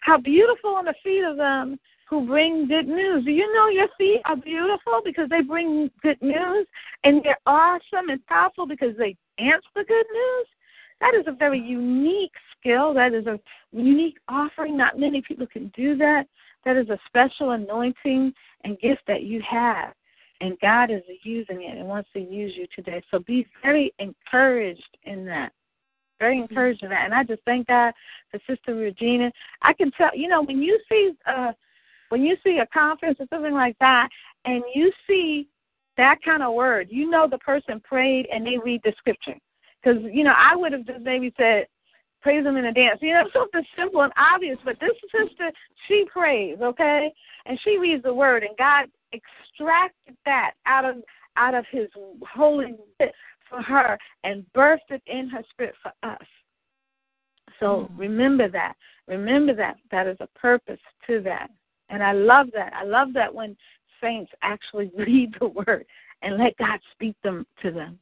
How 0.00 0.18
beautiful 0.18 0.70
are 0.70 0.84
the 0.84 0.94
feet 1.02 1.24
of 1.24 1.36
them 1.36 1.78
who 2.12 2.26
bring 2.26 2.68
good 2.68 2.86
news. 2.86 3.24
Do 3.24 3.30
you 3.30 3.52
know 3.54 3.68
your 3.68 3.88
feet 3.96 4.20
are 4.26 4.36
beautiful 4.36 5.00
because 5.02 5.30
they 5.30 5.40
bring 5.40 5.90
good 6.02 6.20
news 6.20 6.66
and 7.04 7.22
they're 7.24 7.38
awesome 7.46 8.10
and 8.10 8.24
powerful 8.26 8.66
because 8.66 8.94
they 8.98 9.16
dance 9.38 9.64
the 9.74 9.84
good 9.84 10.06
news? 10.12 10.46
That 11.00 11.14
is 11.14 11.24
a 11.26 11.32
very 11.32 11.58
unique 11.58 12.34
skill. 12.58 12.92
That 12.92 13.14
is 13.14 13.26
a 13.26 13.40
unique 13.72 14.18
offering. 14.28 14.76
Not 14.76 14.98
many 14.98 15.22
people 15.22 15.46
can 15.46 15.72
do 15.74 15.96
that 15.96 16.26
that 16.64 16.76
is 16.76 16.88
a 16.90 16.98
special 17.06 17.50
anointing 17.50 18.32
and 18.64 18.80
gift 18.80 19.02
that 19.06 19.22
you 19.22 19.42
have 19.48 19.94
and 20.42 20.58
God 20.60 20.90
is 20.90 21.02
using 21.22 21.62
it 21.62 21.78
and 21.78 21.86
wants 21.86 22.10
to 22.14 22.20
use 22.20 22.52
you 22.56 22.66
today. 22.74 23.02
So 23.10 23.20
be 23.20 23.46
very 23.62 23.94
encouraged 24.00 24.98
in 25.04 25.24
that. 25.26 25.52
Very 26.18 26.38
encouraged 26.38 26.82
in 26.82 26.90
that. 26.90 27.04
And 27.04 27.14
I 27.14 27.22
just 27.22 27.42
thank 27.44 27.68
God 27.68 27.92
for 28.30 28.40
Sister 28.48 28.74
Regina. 28.74 29.30
I 29.62 29.72
can 29.72 29.92
tell 29.92 30.10
you 30.14 30.28
know, 30.28 30.42
when 30.42 30.60
you 30.60 30.78
see 30.88 31.12
uh 31.26 31.52
when 32.08 32.22
you 32.22 32.36
see 32.44 32.58
a 32.58 32.66
conference 32.66 33.18
or 33.20 33.26
something 33.30 33.54
like 33.54 33.76
that 33.78 34.08
and 34.44 34.62
you 34.74 34.92
see 35.06 35.48
that 35.96 36.18
kind 36.24 36.42
of 36.42 36.54
word, 36.54 36.88
you 36.90 37.08
know 37.08 37.28
the 37.30 37.38
person 37.38 37.80
prayed 37.80 38.26
and 38.32 38.46
they 38.46 38.58
read 38.58 38.80
the 38.84 38.92
scripture. 38.98 39.36
Because, 39.82 40.02
you 40.12 40.24
know, 40.24 40.34
I 40.36 40.56
would 40.56 40.72
have 40.72 40.86
just 40.86 41.00
maybe 41.00 41.32
said, 41.36 41.66
praise 42.22 42.44
him 42.44 42.56
in 42.56 42.66
a 42.66 42.72
dance. 42.72 42.98
You 43.02 43.12
know, 43.12 43.24
something 43.32 43.62
simple 43.76 44.02
and 44.02 44.12
obvious, 44.16 44.58
but 44.64 44.78
this 44.80 44.90
sister, 45.10 45.50
she 45.88 46.04
prays, 46.12 46.58
okay? 46.62 47.12
And 47.46 47.58
she 47.64 47.78
reads 47.78 48.02
the 48.02 48.14
word, 48.14 48.42
and 48.42 48.56
God 48.56 48.86
extracted 49.12 50.16
that 50.24 50.52
out 50.66 50.84
of 50.84 50.96
out 51.36 51.54
of 51.54 51.64
his 51.70 51.88
holy 52.34 52.74
for 53.48 53.62
her 53.62 53.98
and 54.24 54.44
birthed 54.54 54.90
it 54.90 55.02
in 55.06 55.28
her 55.28 55.42
spirit 55.50 55.74
for 55.82 55.92
us. 56.02 56.26
So 57.60 57.88
mm 57.90 57.98
remember 57.98 58.48
that. 58.48 58.74
Remember 59.06 59.54
that. 59.54 59.76
That 59.90 60.06
is 60.06 60.16
a 60.20 60.26
purpose 60.38 60.80
to 61.06 61.20
that. 61.22 61.50
And 61.88 62.02
I 62.02 62.12
love 62.12 62.48
that. 62.54 62.72
I 62.74 62.84
love 62.84 63.12
that 63.14 63.32
when 63.32 63.56
saints 64.00 64.32
actually 64.42 64.90
read 64.98 65.34
the 65.38 65.48
word 65.48 65.84
and 66.22 66.38
let 66.38 66.56
God 66.56 66.80
speak 66.92 67.16
them 67.22 67.46
to 67.62 67.70
them. 67.70 67.98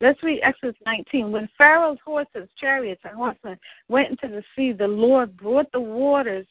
Let's 0.00 0.22
read 0.22 0.40
Exodus 0.42 0.76
19. 0.86 1.30
When 1.30 1.48
Pharaoh's 1.58 1.98
horses, 2.04 2.48
chariots, 2.58 3.02
and 3.04 3.14
horsemen 3.14 3.58
went 3.88 4.08
into 4.10 4.28
the 4.28 4.42
sea, 4.56 4.72
the 4.72 4.88
Lord 4.88 5.36
brought 5.36 5.70
the 5.72 5.80
waters 5.80 6.46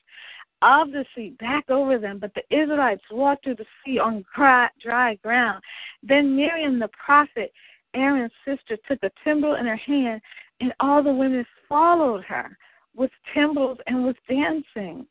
of 0.61 0.91
the 0.91 1.05
sea 1.15 1.35
back 1.39 1.69
over 1.69 1.97
them, 1.97 2.19
but 2.19 2.31
the 2.35 2.43
Israelites 2.55 3.01
walked 3.09 3.45
through 3.45 3.55
the 3.55 3.65
sea 3.83 3.97
on 3.97 4.23
dry 4.35 5.15
ground. 5.23 5.63
Then 6.03 6.35
Miriam 6.35 6.79
the 6.79 6.89
prophet, 6.89 7.51
Aaron's 7.95 8.31
sister, 8.45 8.77
took 8.87 8.99
a 9.03 9.11
timbrel 9.23 9.55
in 9.55 9.65
her 9.65 9.77
hand, 9.77 10.21
and 10.61 10.73
all 10.79 11.01
the 11.01 11.13
women 11.13 11.45
followed 11.67 12.23
her 12.25 12.55
with 12.95 13.11
timbrels 13.33 13.77
and 13.87 14.05
with 14.05 14.17
dancing. 14.27 15.07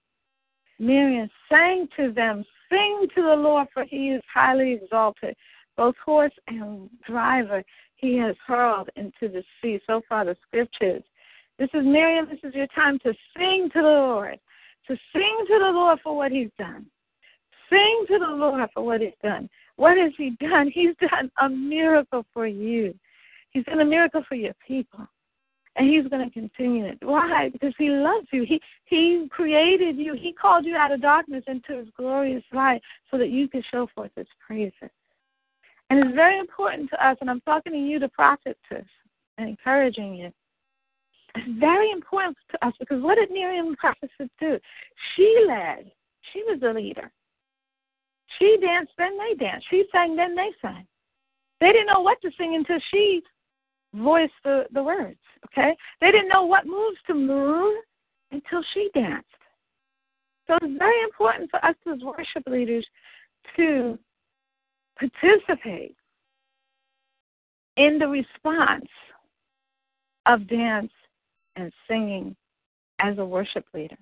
Miriam 0.79 1.29
sang 1.49 1.89
to 1.97 2.13
them, 2.13 2.45
Sing 2.71 3.09
to 3.15 3.23
the 3.23 3.35
Lord, 3.35 3.67
for 3.73 3.85
he 3.85 4.11
is 4.11 4.23
highly 4.33 4.75
exalted. 4.75 5.35
Both 5.77 5.95
horse 6.05 6.33
and 6.49 6.91
driver 7.07 7.65
he 7.99 8.17
has 8.17 8.35
hurled 8.47 8.89
into 8.97 9.29
the 9.29 9.43
sea. 9.61 9.81
So 9.87 10.01
far, 10.09 10.25
the 10.25 10.37
scriptures. 10.47 11.03
This 11.59 11.71
is 11.75 11.85
Miriam. 11.85 12.27
This 12.31 12.41
is 12.43 12.55
your 12.55 12.69
time 12.69 12.99
to 13.01 13.13
sing 13.37 13.69
to 13.75 13.83
the 13.83 13.89
Lord 13.89 14.39
to 14.89 14.97
sing 15.13 15.45
to 15.47 15.59
the 15.59 15.71
Lord 15.71 16.01
for 16.03 16.17
what 16.17 16.33
He's 16.33 16.51
done. 16.59 16.87
Sing 17.71 18.05
to 18.09 18.19
the 18.19 18.35
Lord 18.35 18.69
for 18.75 18.85
what 18.85 19.01
He's 19.01 19.13
done. 19.23 19.49
What 19.77 19.97
has 19.99 20.13
He 20.17 20.31
done? 20.41 20.71
He's 20.73 20.97
done 21.01 21.31
a 21.41 21.49
miracle 21.49 22.25
for 22.33 22.47
you. 22.47 22.95
He's 23.51 23.65
done 23.65 23.81
a 23.81 23.85
miracle 23.85 24.25
for 24.29 24.35
your 24.35 24.55
people. 24.67 25.07
And 25.77 25.89
he's 25.89 26.09
going 26.09 26.29
to 26.29 26.33
continue 26.33 26.87
it. 26.87 26.99
Why? 27.03 27.51
Because 27.51 27.73
he 27.79 27.89
loves 27.89 28.27
you. 28.33 28.45
He 28.45 28.61
he 28.87 29.29
created 29.31 29.97
you. 29.97 30.15
He 30.15 30.33
called 30.33 30.65
you 30.65 30.75
out 30.75 30.91
of 30.91 31.01
darkness 31.01 31.45
into 31.47 31.79
his 31.79 31.87
glorious 31.97 32.43
light 32.53 32.83
so 33.09 33.17
that 33.17 33.31
you 33.31 33.47
can 33.47 33.63
show 33.71 33.87
forth 33.95 34.11
his 34.17 34.27
praises. 34.45 34.91
And 35.91 36.01
it's 36.01 36.15
very 36.15 36.39
important 36.39 36.91
to 36.91 37.07
us, 37.07 37.17
and 37.21 37.31
I'm 37.31 37.41
talking 37.41 37.73
to 37.73 37.79
you, 37.79 37.99
the 37.99 38.09
prophetess, 38.09 38.57
and 39.39 39.49
encouraging 39.49 40.15
you. 40.15 40.33
It's 41.35 41.61
very 41.61 41.91
important 41.91 42.37
to 42.51 42.67
us 42.67 42.75
because 42.79 43.03
what 43.03 43.17
did 43.17 43.31
Miriam 43.31 43.75
prophetess 43.77 44.29
do? 44.41 44.59
She 45.15 45.45
led. 45.47 45.91
She 46.33 46.43
was 46.43 46.61
the 46.61 46.73
leader. 46.73 47.11
She 48.39 48.59
danced, 48.61 48.93
then 48.99 49.17
they 49.17 49.35
danced. 49.35 49.67
She 49.71 49.85
sang, 49.93 50.17
then 50.17 50.35
they 50.35 50.51
sang. 50.61 50.87
They 51.61 51.69
didn't 51.69 51.87
know 51.87 52.01
what 52.01 52.21
to 52.23 52.31
sing 52.37 52.55
until 52.55 52.79
she 52.91 53.23
voiced 53.95 54.33
the, 54.45 54.65
the 54.73 54.83
words, 54.83 55.19
okay? 55.47 55.75
They 56.01 56.11
didn't 56.11 56.29
know 56.29 56.45
what 56.45 56.67
moves 56.67 56.99
to 57.07 57.15
move 57.15 57.75
until 58.31 58.63
she 58.75 58.91
danced. 58.95 59.27
So 60.47 60.57
it's 60.63 60.79
very 60.79 61.03
important 61.03 61.51
for 61.51 61.65
us 61.65 61.75
as 61.91 62.03
worship 62.03 62.43
leaders 62.47 62.87
to 63.57 63.99
participate 64.99 65.97
in 67.77 67.99
the 67.99 68.09
response 68.09 68.89
of 70.27 70.49
dance 70.49 70.93
and 71.57 71.73
singing 71.89 72.37
as 73.01 73.19
a 73.19 73.25
worship 73.25 73.65
leader. 73.73 73.97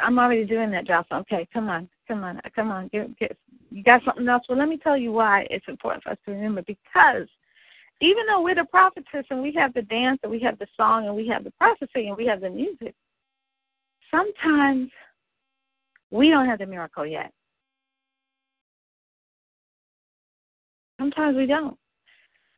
I'm 0.00 0.18
already 0.18 0.44
doing 0.44 0.70
that, 0.70 0.86
Jocelyn. 0.86 1.20
Okay, 1.20 1.46
come 1.52 1.68
on, 1.68 1.88
come 2.06 2.24
on, 2.24 2.40
come 2.54 2.70
on. 2.70 2.88
Get, 2.88 3.18
get, 3.18 3.36
you 3.70 3.82
got 3.82 4.02
something 4.04 4.26
else? 4.26 4.44
Well, 4.48 4.58
let 4.58 4.68
me 4.68 4.78
tell 4.78 4.96
you 4.96 5.12
why 5.12 5.46
it's 5.50 5.68
important 5.68 6.04
for 6.04 6.10
us 6.10 6.18
to 6.24 6.32
remember. 6.32 6.62
Because 6.62 7.28
even 8.00 8.24
though 8.26 8.40
we're 8.40 8.54
the 8.54 8.64
prophetess 8.64 9.26
and 9.30 9.42
we 9.42 9.52
have 9.54 9.74
the 9.74 9.82
dance 9.82 10.20
and 10.22 10.32
we 10.32 10.40
have 10.40 10.58
the 10.58 10.68
song 10.76 11.06
and 11.06 11.14
we 11.14 11.26
have 11.28 11.44
the 11.44 11.50
prophecy 11.52 12.08
and 12.08 12.16
we 12.16 12.26
have 12.26 12.40
the 12.40 12.48
music, 12.48 12.94
sometimes 14.10 14.90
we 16.10 16.30
don't 16.30 16.46
have 16.46 16.60
the 16.60 16.66
miracle 16.66 17.04
yet. 17.04 17.32
Sometimes 20.98 21.36
we 21.36 21.46
don't. 21.46 21.76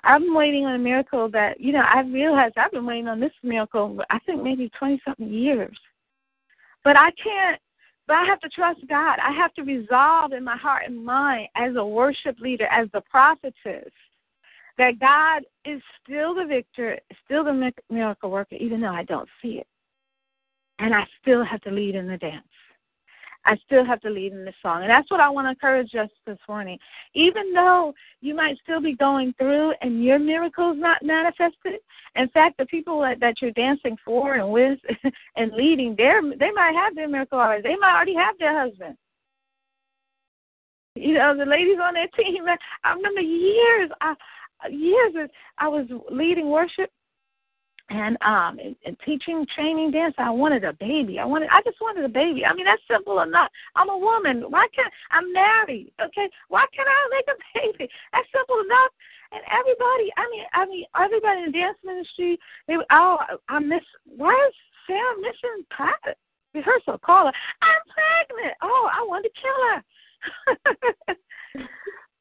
I'm 0.02 0.34
waiting 0.34 0.64
on 0.64 0.74
a 0.74 0.78
miracle 0.78 1.28
that, 1.30 1.60
you 1.60 1.72
know, 1.72 1.84
I 1.86 2.00
realized 2.00 2.56
I've 2.56 2.70
been 2.70 2.86
waiting 2.86 3.08
on 3.08 3.20
this 3.20 3.32
miracle, 3.42 4.00
I 4.08 4.18
think 4.20 4.42
maybe 4.42 4.70
20 4.78 5.00
something 5.04 5.28
years. 5.28 5.76
But 6.84 6.96
I 6.96 7.10
can't, 7.22 7.60
but 8.06 8.16
I 8.16 8.24
have 8.24 8.40
to 8.40 8.48
trust 8.48 8.80
God. 8.88 9.18
I 9.22 9.32
have 9.32 9.52
to 9.54 9.62
resolve 9.62 10.32
in 10.32 10.42
my 10.42 10.56
heart 10.56 10.84
and 10.86 11.04
mind 11.04 11.48
as 11.54 11.76
a 11.76 11.84
worship 11.84 12.40
leader, 12.40 12.66
as 12.66 12.88
the 12.94 13.02
prophetess, 13.02 13.92
that 14.78 14.98
God 14.98 15.42
is 15.70 15.82
still 16.02 16.34
the 16.34 16.46
victor, 16.46 16.98
still 17.24 17.44
the 17.44 17.72
miracle 17.90 18.30
worker, 18.30 18.56
even 18.56 18.80
though 18.80 18.94
I 18.94 19.04
don't 19.04 19.28
see 19.42 19.58
it. 19.58 19.66
And 20.78 20.94
I 20.94 21.04
still 21.20 21.44
have 21.44 21.60
to 21.62 21.70
lead 21.70 21.94
in 21.94 22.08
the 22.08 22.16
dance. 22.16 22.48
I 23.44 23.56
still 23.64 23.84
have 23.84 24.00
to 24.02 24.10
lead 24.10 24.32
in 24.32 24.44
the 24.44 24.52
song. 24.62 24.82
And 24.82 24.90
that's 24.90 25.10
what 25.10 25.20
I 25.20 25.28
want 25.30 25.46
to 25.46 25.50
encourage 25.50 25.94
us 25.94 26.10
this 26.26 26.38
morning. 26.48 26.78
Even 27.14 27.52
though 27.52 27.94
you 28.20 28.34
might 28.34 28.58
still 28.62 28.80
be 28.80 28.94
going 28.94 29.34
through 29.38 29.72
and 29.80 30.04
your 30.04 30.18
miracle's 30.18 30.76
not 30.78 31.02
manifested, 31.02 31.80
in 32.16 32.28
fact, 32.28 32.58
the 32.58 32.66
people 32.66 33.00
that, 33.00 33.20
that 33.20 33.40
you're 33.40 33.52
dancing 33.52 33.96
for 34.04 34.34
and 34.34 34.50
with 34.50 34.78
and 35.36 35.52
leading, 35.52 35.96
they 35.96 36.50
might 36.52 36.74
have 36.74 36.94
their 36.94 37.08
miracle 37.08 37.38
already. 37.38 37.62
They 37.62 37.76
might 37.76 37.94
already 37.94 38.14
have 38.14 38.36
their 38.38 38.58
husband. 38.58 38.96
You 40.94 41.14
know, 41.14 41.36
the 41.36 41.46
ladies 41.46 41.78
on 41.82 41.94
that 41.94 42.12
team, 42.16 42.44
I 42.84 42.92
remember 42.92 43.20
years, 43.20 43.90
I, 44.00 44.14
years 44.70 45.30
I 45.58 45.68
was 45.68 45.86
leading 46.10 46.50
worship 46.50 46.90
and 47.90 48.16
um 48.22 48.58
and, 48.58 48.74
and 48.86 48.96
teaching 49.04 49.44
training 49.54 49.90
dance 49.90 50.14
i 50.18 50.30
wanted 50.30 50.64
a 50.64 50.72
baby. 50.74 51.18
I 51.18 51.24
wanted 51.24 51.48
i 51.52 51.60
just 51.62 51.80
wanted 51.80 52.04
a 52.04 52.08
baby. 52.08 52.46
I 52.46 52.54
mean 52.54 52.64
that's 52.64 52.82
simple 52.88 53.20
enough. 53.20 53.50
I'm 53.76 53.90
a 53.90 53.98
woman. 53.98 54.44
Why 54.48 54.66
can't 54.74 54.92
i'm 55.10 55.32
married 55.32 55.92
okay? 56.00 56.30
Why 56.48 56.64
can't 56.74 56.88
i 56.88 56.98
make 57.10 57.28
a 57.28 57.36
baby? 57.58 57.90
That's 58.12 58.28
simple 58.32 58.62
enough. 58.64 58.90
And 59.32 59.42
everybody 59.50 60.06
i 60.16 60.24
mean 60.30 60.44
i 60.54 60.66
mean 60.66 60.84
everybody 60.98 61.40
in 61.40 61.46
the 61.52 61.58
dance 61.58 61.78
ministry 61.84 62.38
they 62.66 62.76
oh 62.90 63.18
i 63.48 63.58
miss 63.58 63.84
why 64.04 64.34
is 64.48 64.54
sam 64.86 65.20
missing 65.20 65.66
private 65.70 66.18
rehearsal 66.54 66.98
call 66.98 67.26
her 67.26 67.32
i'm 67.62 67.82
pregnant. 67.90 68.54
Oh 68.62 68.88
i 68.94 69.02
want 69.02 69.26
to 69.26 69.32
kill 69.34 69.60
her. 69.68 69.80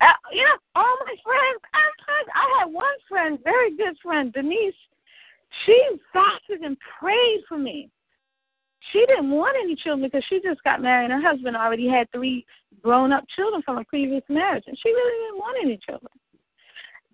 Uh, 0.02 0.16
you 0.32 0.42
know 0.42 0.56
all 0.76 0.96
my 1.06 1.14
friends 1.28 1.60
i'm 1.76 1.92
pregnant. 2.00 2.32
I 2.34 2.60
had 2.60 2.72
one 2.72 2.98
friend 3.10 3.38
very 3.44 3.76
good 3.76 3.98
friend 4.02 4.32
denise 4.32 4.74
she 5.66 5.82
fasted 6.14 6.62
and 6.62 6.78
prayed 7.00 7.42
for 7.48 7.58
me. 7.58 7.90
She 8.92 9.06
didn't 9.08 9.32
want 9.32 9.58
any 9.62 9.76
children 9.76 10.10
because 10.10 10.24
she 10.30 10.40
just 10.42 10.64
got 10.64 10.82
married 10.82 11.12
and 11.12 11.22
her 11.22 11.30
husband 11.30 11.56
already 11.56 11.88
had 11.88 12.10
three 12.12 12.46
grown 12.82 13.12
up 13.12 13.26
children 13.36 13.62
from 13.64 13.78
a 13.78 13.84
previous 13.86 14.24
marriage 14.30 14.64
and 14.68 14.78
she 14.82 14.90
really 14.90 15.26
didn't 15.26 15.40
want 15.40 15.58
any 15.64 15.80
children. 15.86 16.12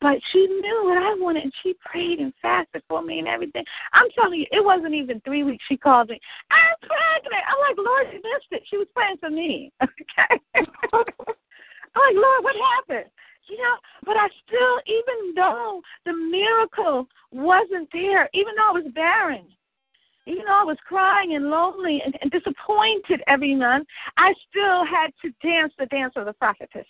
But 0.01 0.19
she 0.31 0.45
knew 0.45 0.81
what 0.83 0.97
I 0.97 1.15
wanted 1.17 1.43
and 1.43 1.53
she 1.63 1.73
prayed 1.83 2.19
and 2.19 2.33
fasted 2.41 2.83
for 2.87 3.01
me 3.01 3.19
and 3.19 3.27
everything. 3.27 3.63
I'm 3.93 4.07
telling 4.11 4.39
you, 4.41 4.45
it 4.51 4.63
wasn't 4.63 4.93
even 4.93 5.21
three 5.21 5.43
weeks 5.43 5.63
she 5.67 5.77
called 5.77 6.09
me, 6.09 6.19
I'm 6.51 6.75
pregnant. 6.79 7.43
I'm 7.47 7.59
like, 7.61 7.77
Lord, 7.77 8.07
you 8.13 8.19
missed 8.19 8.51
it. 8.51 8.63
She 8.69 8.77
was 8.77 8.87
praying 8.93 9.17
for 9.19 9.29
me. 9.29 9.71
Okay. 9.81 10.39
I'm 11.95 12.01
like, 12.13 12.15
Lord, 12.15 12.43
what 12.43 12.55
happened? 12.55 13.09
You 13.47 13.57
know, 13.57 13.75
but 14.05 14.17
I 14.17 14.27
still, 14.47 14.79
even 14.87 15.35
though 15.35 15.81
the 16.05 16.13
miracle 16.13 17.07
wasn't 17.31 17.89
there, 17.91 18.29
even 18.33 18.55
though 18.55 18.69
I 18.69 18.71
was 18.71 18.91
barren, 18.93 19.45
even 20.27 20.45
though 20.45 20.61
I 20.61 20.63
was 20.63 20.77
crying 20.87 21.35
and 21.35 21.49
lonely 21.49 22.01
and, 22.03 22.17
and 22.21 22.31
disappointed 22.31 23.21
every 23.27 23.55
month, 23.55 23.87
I 24.17 24.33
still 24.49 24.85
had 24.85 25.11
to 25.21 25.31
dance 25.47 25.73
the 25.77 25.85
dance 25.87 26.13
of 26.15 26.25
the 26.25 26.33
prophetess. 26.33 26.87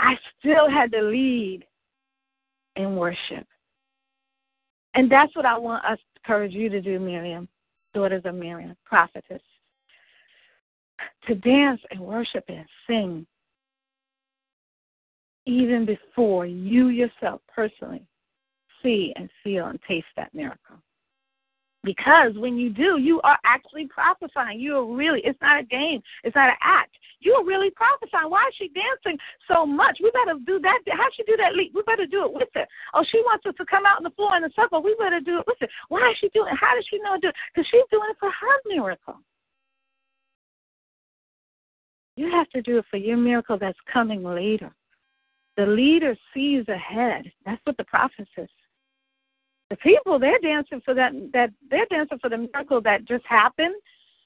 I 0.00 0.14
still 0.38 0.70
had 0.70 0.90
to 0.92 1.02
lead 1.02 1.64
in 2.76 2.96
worship. 2.96 3.46
And 4.94 5.10
that's 5.10 5.34
what 5.36 5.46
I 5.46 5.58
want 5.58 5.84
us 5.84 5.98
to 5.98 6.20
encourage 6.20 6.52
you 6.52 6.68
to 6.70 6.80
do, 6.80 6.98
Miriam, 6.98 7.48
daughters 7.92 8.22
of 8.24 8.34
Miriam, 8.34 8.76
prophetess. 8.84 9.42
To 11.26 11.34
dance 11.34 11.80
and 11.90 12.00
worship 12.00 12.44
and 12.48 12.64
sing 12.86 13.26
even 15.46 15.84
before 15.84 16.46
you 16.46 16.88
yourself 16.88 17.40
personally 17.54 18.06
see 18.82 19.12
and 19.16 19.28
feel 19.42 19.66
and 19.66 19.80
taste 19.86 20.06
that 20.16 20.34
miracle. 20.34 20.76
Because 21.82 22.32
when 22.36 22.56
you 22.56 22.70
do, 22.70 22.98
you 22.98 23.20
are 23.22 23.36
actually 23.44 23.86
prophesying. 23.86 24.58
You 24.58 24.76
are 24.76 24.84
really, 24.86 25.20
it's 25.22 25.40
not 25.42 25.60
a 25.60 25.64
game, 25.64 26.02
it's 26.22 26.34
not 26.34 26.48
an 26.48 26.56
act. 26.62 26.96
You 27.20 27.34
are 27.34 27.44
really 27.44 27.70
prophesying. 27.70 28.30
Why 28.30 28.46
is 28.48 28.54
she 28.56 28.68
dancing 28.68 29.18
so 29.48 29.66
much? 29.66 29.98
We 30.02 30.10
better 30.10 30.38
do 30.46 30.58
that. 30.60 30.80
How 30.90 31.06
she 31.14 31.24
do 31.24 31.36
that 31.36 31.54
leap? 31.54 31.72
We 31.74 31.82
better 31.82 32.06
do 32.06 32.24
it 32.24 32.32
with 32.32 32.48
her. 32.54 32.66
Oh, 32.94 33.04
she 33.10 33.18
wants 33.18 33.44
us 33.46 33.54
to 33.58 33.66
come 33.66 33.84
out 33.86 33.98
on 33.98 34.02
the 34.02 34.10
floor 34.10 34.36
in 34.36 34.42
the 34.42 34.50
circle. 34.56 34.82
We 34.82 34.96
better 34.98 35.20
do 35.20 35.38
it 35.40 35.46
with 35.46 35.56
her. 35.60 35.68
Why 35.88 36.10
is 36.10 36.16
she 36.20 36.28
doing 36.30 36.52
it? 36.52 36.58
How 36.58 36.74
does 36.74 36.86
she 36.88 36.98
know 36.98 37.14
to 37.14 37.20
do 37.20 37.28
it? 37.28 37.34
Because 37.54 37.68
she's 37.70 37.84
doing 37.90 38.08
it 38.10 38.16
for 38.18 38.30
her 38.30 38.56
miracle. 38.66 39.20
You 42.16 42.30
have 42.30 42.48
to 42.50 42.62
do 42.62 42.78
it 42.78 42.84
for 42.90 42.96
your 42.96 43.16
miracle 43.16 43.58
that's 43.58 43.78
coming 43.92 44.22
later. 44.22 44.72
The 45.56 45.66
leader 45.66 46.16
sees 46.32 46.66
ahead. 46.68 47.30
That's 47.46 47.60
what 47.64 47.76
the 47.76 47.84
prophet 47.84 48.26
says. 48.34 48.48
The 49.70 49.76
people 49.76 50.18
they're 50.18 50.38
dancing 50.40 50.80
for 50.84 50.94
that 50.94 51.12
that 51.32 51.50
they're 51.70 51.86
dancing 51.90 52.18
for 52.20 52.28
the 52.28 52.48
miracle 52.52 52.80
that 52.82 53.06
just 53.06 53.24
happened 53.26 53.74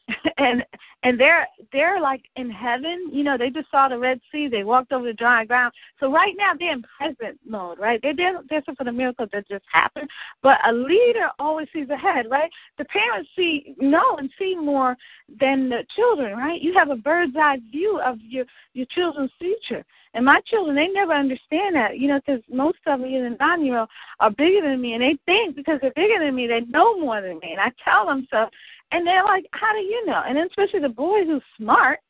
and 0.38 0.64
and 1.02 1.18
they're 1.18 1.46
they're 1.72 2.00
like 2.00 2.22
in 2.36 2.50
heaven. 2.50 3.10
You 3.12 3.24
know, 3.24 3.36
they 3.38 3.50
just 3.50 3.70
saw 3.70 3.88
the 3.88 3.98
Red 3.98 4.20
Sea. 4.30 4.48
They 4.48 4.64
walked 4.64 4.92
over 4.92 5.06
the 5.06 5.12
dry 5.12 5.44
ground. 5.44 5.72
So 6.00 6.10
right 6.10 6.34
now 6.36 6.52
they're 6.58 6.72
in 6.72 6.82
present 6.98 7.38
mode, 7.46 7.78
right? 7.78 8.00
They're 8.02 8.14
dancing 8.14 8.74
for 8.76 8.84
the 8.84 8.92
miracle 8.92 9.26
that 9.32 9.48
just 9.48 9.64
happened. 9.72 10.08
But 10.42 10.58
a 10.68 10.72
leader 10.72 11.28
always 11.38 11.68
sees 11.72 11.90
ahead, 11.90 12.26
right? 12.30 12.50
The 12.78 12.84
parents 12.86 13.30
see 13.36 13.74
know 13.78 14.16
and 14.16 14.30
see 14.38 14.56
more 14.56 14.96
than 15.40 15.68
the 15.68 15.84
children, 15.94 16.36
right? 16.36 16.60
You 16.60 16.74
have 16.74 16.90
a 16.90 16.96
bird's 16.96 17.36
eye 17.36 17.58
view 17.70 18.00
of 18.04 18.18
your 18.20 18.44
your 18.72 18.86
children's 18.94 19.32
future. 19.38 19.84
And 20.14 20.24
my 20.24 20.40
children, 20.46 20.74
they 20.74 20.88
never 20.88 21.12
understand 21.12 21.76
that, 21.76 21.98
you 21.98 22.08
know, 22.08 22.18
because 22.24 22.42
most 22.50 22.78
of 22.86 23.00
them, 23.00 23.08
even 23.08 23.36
nine 23.38 23.64
year 23.64 23.78
old, 23.80 23.88
are 24.20 24.30
bigger 24.30 24.62
than 24.62 24.80
me, 24.80 24.94
and 24.94 25.02
they 25.02 25.18
think 25.26 25.54
because 25.54 25.78
they're 25.80 25.92
bigger 25.94 26.18
than 26.18 26.34
me, 26.34 26.46
they 26.46 26.60
know 26.62 26.98
more 26.98 27.20
than 27.20 27.38
me. 27.38 27.52
And 27.52 27.60
I 27.60 27.70
tell 27.84 28.06
them 28.06 28.26
so, 28.30 28.48
and 28.92 29.06
they're 29.06 29.24
like, 29.24 29.46
"How 29.52 29.72
do 29.72 29.80
you 29.80 30.06
know?" 30.06 30.22
And 30.26 30.38
especially 30.38 30.80
the 30.80 30.88
boy 30.88 31.24
who's 31.24 31.42
smart, 31.56 32.00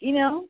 you 0.00 0.12
know, 0.12 0.48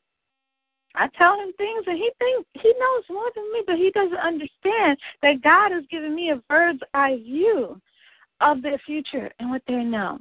I 0.94 1.08
tell 1.16 1.40
him 1.40 1.52
things, 1.56 1.84
and 1.86 1.96
he 1.96 2.10
thinks 2.18 2.48
he 2.54 2.72
knows 2.78 3.04
more 3.08 3.30
than 3.34 3.52
me, 3.52 3.62
but 3.66 3.76
he 3.76 3.90
doesn't 3.90 4.18
understand 4.18 4.98
that 5.22 5.42
God 5.42 5.72
has 5.72 5.84
given 5.90 6.14
me 6.14 6.30
a 6.30 6.42
bird's 6.48 6.82
eye 6.92 7.16
view 7.16 7.80
of 8.40 8.62
their 8.62 8.78
future 8.78 9.30
and 9.38 9.50
what 9.50 9.62
they 9.66 9.82
know. 9.84 10.18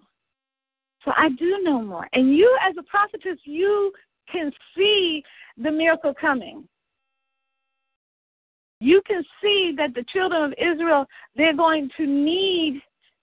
So 1.04 1.12
I 1.17 1.30
do 1.30 1.62
know 1.63 1.82
more. 1.82 2.08
And 2.13 2.36
you, 2.36 2.58
as 2.65 2.76
a 2.78 2.84
prophetess, 2.84 3.39
you 3.43 3.91
can 4.32 4.52
see 4.76 5.24
the 5.58 5.71
miracle 5.71 6.13
coming. 6.13 6.67
You 8.80 9.02
can 9.06 9.24
see 9.41 9.74
that 9.78 9.93
the 9.93 10.06
children 10.13 10.43
of 10.43 10.54
Israel, 10.58 11.06
they're 11.36 11.56
going 11.56 11.89
to 11.97 12.06
need 12.06 12.82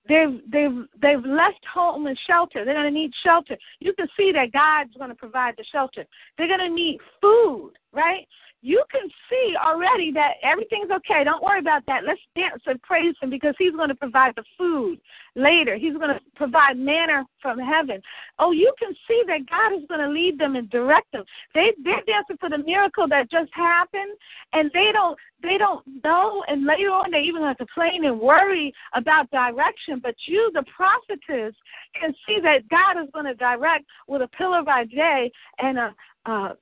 They've 0.08 0.40
they've 0.50 0.84
they've 1.02 1.24
left 1.24 1.64
home 1.72 2.06
and 2.06 2.18
shelter. 2.26 2.64
They're 2.64 2.74
to 2.92 2.98
need 2.98 3.12
shelter. 3.22 3.56
You 3.80 3.92
can 3.92 4.08
see 4.16 4.32
that 4.32 4.52
God's 4.52 4.94
to 5.10 5.14
provide 5.14 5.54
the 5.58 5.64
shelter. 5.70 6.04
They're 6.36 6.48
to 6.68 6.74
need 6.74 6.98
food, 7.20 7.72
right? 7.92 8.26
You 8.60 8.82
can 8.90 9.08
see 9.30 9.54
already 9.56 10.10
that 10.12 10.34
everything's 10.42 10.90
okay. 10.90 11.22
Don't 11.22 11.42
worry 11.42 11.60
about 11.60 11.86
that. 11.86 12.02
Let's 12.04 12.20
dance 12.34 12.62
and 12.66 12.80
praise 12.82 13.14
Him 13.22 13.30
because 13.30 13.54
He's 13.58 13.72
going 13.72 13.88
to 13.88 13.94
provide 13.94 14.34
the 14.36 14.44
food 14.56 14.98
later. 15.36 15.76
He's 15.76 15.94
going 15.94 16.08
to 16.08 16.20
provide 16.34 16.76
manna 16.76 17.24
from 17.40 17.58
heaven. 17.58 18.02
Oh, 18.38 18.50
you 18.50 18.72
can 18.78 18.92
see 19.06 19.22
that 19.28 19.48
God 19.48 19.78
is 19.78 19.86
going 19.88 20.00
to 20.00 20.08
lead 20.08 20.38
them 20.38 20.56
and 20.56 20.68
direct 20.70 21.12
them. 21.12 21.24
They 21.54 21.72
they're 21.84 22.02
dancing 22.06 22.36
for 22.40 22.50
the 22.50 22.58
miracle 22.58 23.06
that 23.08 23.30
just 23.30 23.50
happened, 23.54 24.16
and 24.52 24.70
they 24.74 24.90
don't 24.92 25.16
they 25.40 25.56
don't 25.56 25.84
know. 26.02 26.42
And 26.48 26.64
later 26.64 26.90
on, 26.90 27.12
they 27.12 27.20
even 27.20 27.42
complain 27.54 28.04
and 28.04 28.18
worry 28.18 28.72
about 28.94 29.30
direction. 29.30 30.00
But 30.02 30.16
you, 30.26 30.50
the 30.52 30.64
prophetess, 30.76 31.54
can 32.00 32.12
see 32.26 32.40
that 32.42 32.68
God 32.68 33.00
is 33.00 33.08
going 33.12 33.26
to 33.26 33.34
direct 33.34 33.84
with 34.08 34.22
a 34.22 34.28
pillar 34.28 34.62
by 34.64 34.84
day 34.84 35.30
and 35.58 35.78
a 35.78 35.94
uh, 36.26 36.54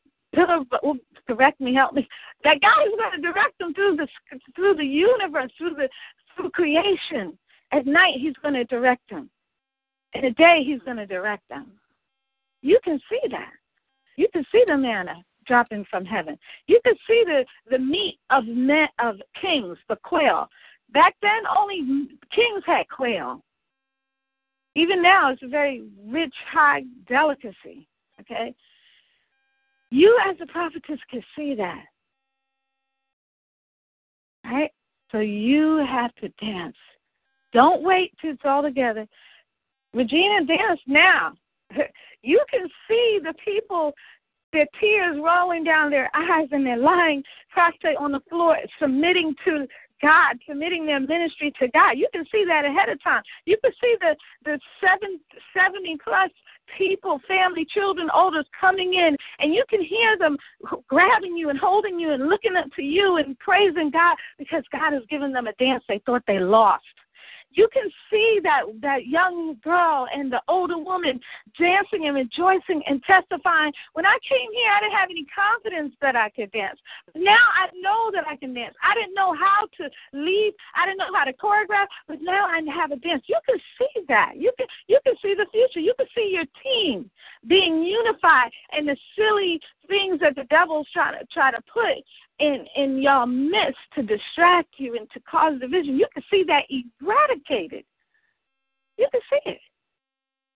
correct 1.27 1.61
me, 1.61 1.75
help 1.75 1.95
me. 1.95 2.09
That 2.45 2.61
God 2.61 2.87
is 2.87 2.95
going 2.99 3.21
to 3.21 3.33
direct 3.33 3.59
them 3.59 3.75
through 3.75 3.97
the 3.97 4.09
through 4.55 4.75
the 4.75 4.85
universe, 4.85 5.51
through 5.59 5.75
the 5.75 5.89
through 6.37 6.51
creation. 6.51 7.37
At 7.73 7.87
night, 7.87 8.15
He's 8.19 8.37
going 8.43 8.55
to 8.55 8.65
direct 8.65 9.09
them. 9.11 9.31
In 10.15 10.23
the 10.23 10.31
day, 10.31 10.63
He's 10.65 10.81
going 10.81 10.99
to 10.99 11.07
direct 11.07 11.49
them. 11.49 11.73
You 12.63 12.79
can 12.85 13.01
see 13.11 13.21
that. 13.31 13.53
You 14.17 14.29
can 14.33 14.45
see 14.53 14.65
the 14.67 14.77
manna 14.77 15.25
dropping 15.47 15.85
from 15.91 16.05
heaven. 16.05 16.39
You 16.67 16.81
can 16.85 16.95
see 17.07 17.25
the 17.27 17.45
the 17.71 17.79
meat 17.79 18.19
of 18.31 18.47
men, 18.47 18.89
of 19.03 19.17
kings, 19.41 19.77
the 19.89 19.97
quail. 20.05 20.49
Back 20.93 21.17
then, 21.21 21.43
only 21.59 22.09
kings 22.35 22.63
had 22.65 22.89
quail. 22.89 23.43
Even 24.77 25.03
now, 25.03 25.33
it's 25.33 25.43
a 25.43 25.49
very 25.49 25.85
rich, 26.07 26.35
high 26.53 26.83
delicacy. 27.09 27.89
Okay, 28.21 28.55
you, 29.91 30.19
as 30.29 30.37
a 30.41 30.47
prophetess, 30.47 30.99
can 31.11 31.23
see 31.37 31.55
that. 31.55 31.85
Right? 34.45 34.71
So 35.13 35.19
you 35.19 35.85
have 35.89 36.15
to 36.17 36.29
dance. 36.45 36.77
Don't 37.53 37.83
wait 37.83 38.13
till 38.21 38.33
it's 38.33 38.43
all 38.45 38.63
together. 38.63 39.07
Regina, 39.95 40.45
dance 40.47 40.81
now. 40.87 41.33
You 42.23 42.45
can 42.51 42.67
see 42.89 43.21
the 43.23 43.35
people, 43.45 43.93
their 44.53 44.67
tears 44.81 45.17
rolling 45.23 45.63
down 45.63 45.91
their 45.91 46.11
eyes, 46.13 46.49
and 46.51 46.67
they're 46.67 46.77
lying 46.77 47.23
prostrate 47.51 47.97
on 47.99 48.11
the 48.11 48.21
floor, 48.29 48.57
submitting 48.81 49.33
to 49.45 49.69
God, 50.03 50.37
submitting 50.49 50.87
their 50.87 50.99
ministry 50.99 51.53
to 51.61 51.69
God. 51.69 51.93
You 51.97 52.09
can 52.13 52.25
see 52.33 52.45
that 52.49 52.65
ahead 52.65 52.89
of 52.89 53.01
time. 53.03 53.23
You 53.45 53.57
can 53.63 53.71
see 53.81 53.97
the 54.01 54.17
the 54.45 54.59
seven, 54.81 55.21
70 55.55 55.99
plus 56.03 56.31
people, 56.77 57.21
family, 57.27 57.65
children, 57.65 58.09
elders 58.15 58.47
coming 58.59 58.95
in, 58.95 59.17
and 59.39 59.55
you 59.55 59.65
can 59.69 59.83
hear 59.83 60.19
them 60.19 60.37
grabbing 60.89 61.37
you 61.37 61.51
and 61.51 61.59
holding 61.59 61.99
you 61.99 62.13
and 62.13 62.29
looking 62.29 62.57
up 62.57 62.67
to 62.77 62.83
you 62.83 63.17
and 63.17 63.39
praising 63.39 63.91
God 63.91 64.17
because 64.39 64.63
God 64.73 64.93
has 64.93 65.03
given 65.11 65.33
them 65.33 65.47
a 65.47 65.53
dance 65.55 65.85
they 65.89 66.01
thought 66.07 66.23
they 66.27 66.39
lost 66.39 66.85
you 67.51 67.69
can 67.73 67.89
see 68.11 68.41
that 68.43 68.63
that 68.83 69.07
young 69.07 69.57
girl 69.63 70.07
and 70.13 70.31
the 70.31 70.41
older 70.49 70.79
woman 70.79 71.21
dancing 71.59 72.07
and 72.07 72.15
rejoicing 72.15 72.83
and 72.87 73.03
testifying. 73.05 73.73
When 73.95 74.07
I 74.07 74.19
came 74.29 74.53
here, 74.53 74.71
I 74.71 74.81
didn't 74.81 74.99
have 74.99 75.11
any 75.11 75.27
confidence 75.35 75.95
that 76.01 76.17
I 76.17 76.29
could 76.31 76.53
dance. 76.53 76.79
Now 77.15 77.45
I 77.55 77.69
know 77.81 78.11
that 78.13 78.27
I 78.27 78.37
can 78.37 78.53
dance. 78.53 78.75
I 78.83 78.95
didn't 78.95 79.15
know 79.15 79.35
how 79.35 79.67
to 79.79 79.91
lead. 80.13 80.55
I 80.75 80.87
didn't 80.87 80.99
know 80.99 81.15
how 81.15 81.25
to 81.25 81.33
choreograph, 81.33 81.87
but 82.07 82.19
now 82.21 82.47
I 82.47 82.61
have 82.75 82.93
a 82.93 82.97
dance. 82.97 83.23
You 83.27 83.39
can 83.49 83.59
see 83.79 84.05
that. 84.09 84.33
You 84.37 84.53
can 84.59 84.67
you 84.87 84.99
can 85.05 85.15
see 85.23 85.35
the 85.35 85.47
future. 85.51 85.81
You 85.81 85.95
can 85.99 86.07
see 86.15 86.31
your 86.33 86.45
team 86.63 87.11
being 87.47 87.83
unified 87.83 88.51
and 88.73 88.89
the 88.89 88.97
silly 89.17 89.61
things 89.89 90.21
that 90.21 90.35
the 90.35 90.45
devil's 90.45 90.89
trying 90.93 91.19
to 91.19 91.27
try 91.27 91.51
to 91.51 91.61
put 91.73 92.05
in 92.39 92.67
in 92.77 93.03
your 93.03 93.27
midst 93.27 93.79
to 93.95 94.03
distract 94.03 94.75
you 94.79 94.97
and 94.97 95.11
to 95.13 95.21
cause 95.21 95.59
division. 95.61 95.97
You 95.97 96.07
can 96.13 96.23
see 96.31 96.45
that 96.47 96.65
eradicated. 96.69 97.85
You 98.99 99.09
can 99.11 99.21
see 99.31 99.51
it. 99.51 99.59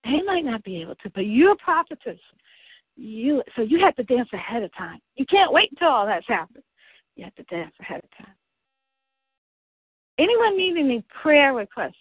They 0.04 0.22
might 0.22 0.44
not 0.44 0.62
be 0.64 0.80
able 0.80 0.94
to, 0.96 1.10
but 1.10 1.26
you're 1.26 1.52
a 1.52 1.56
prophetess. 1.56 2.18
You 2.96 3.42
so 3.56 3.62
you 3.62 3.80
have 3.80 3.96
to 3.96 4.04
dance 4.04 4.28
ahead 4.32 4.62
of 4.62 4.74
time. 4.74 5.00
You 5.16 5.26
can't 5.26 5.52
wait 5.52 5.70
until 5.70 5.88
all 5.88 6.06
that's 6.06 6.28
happened. 6.28 6.64
You 7.16 7.24
have 7.24 7.34
to 7.36 7.42
dance 7.44 7.74
ahead 7.80 8.02
of 8.02 8.24
time. 8.24 8.34
Anyone 10.18 10.56
need 10.56 10.76
any 10.76 11.02
prayer 11.22 11.54
requests? 11.54 11.94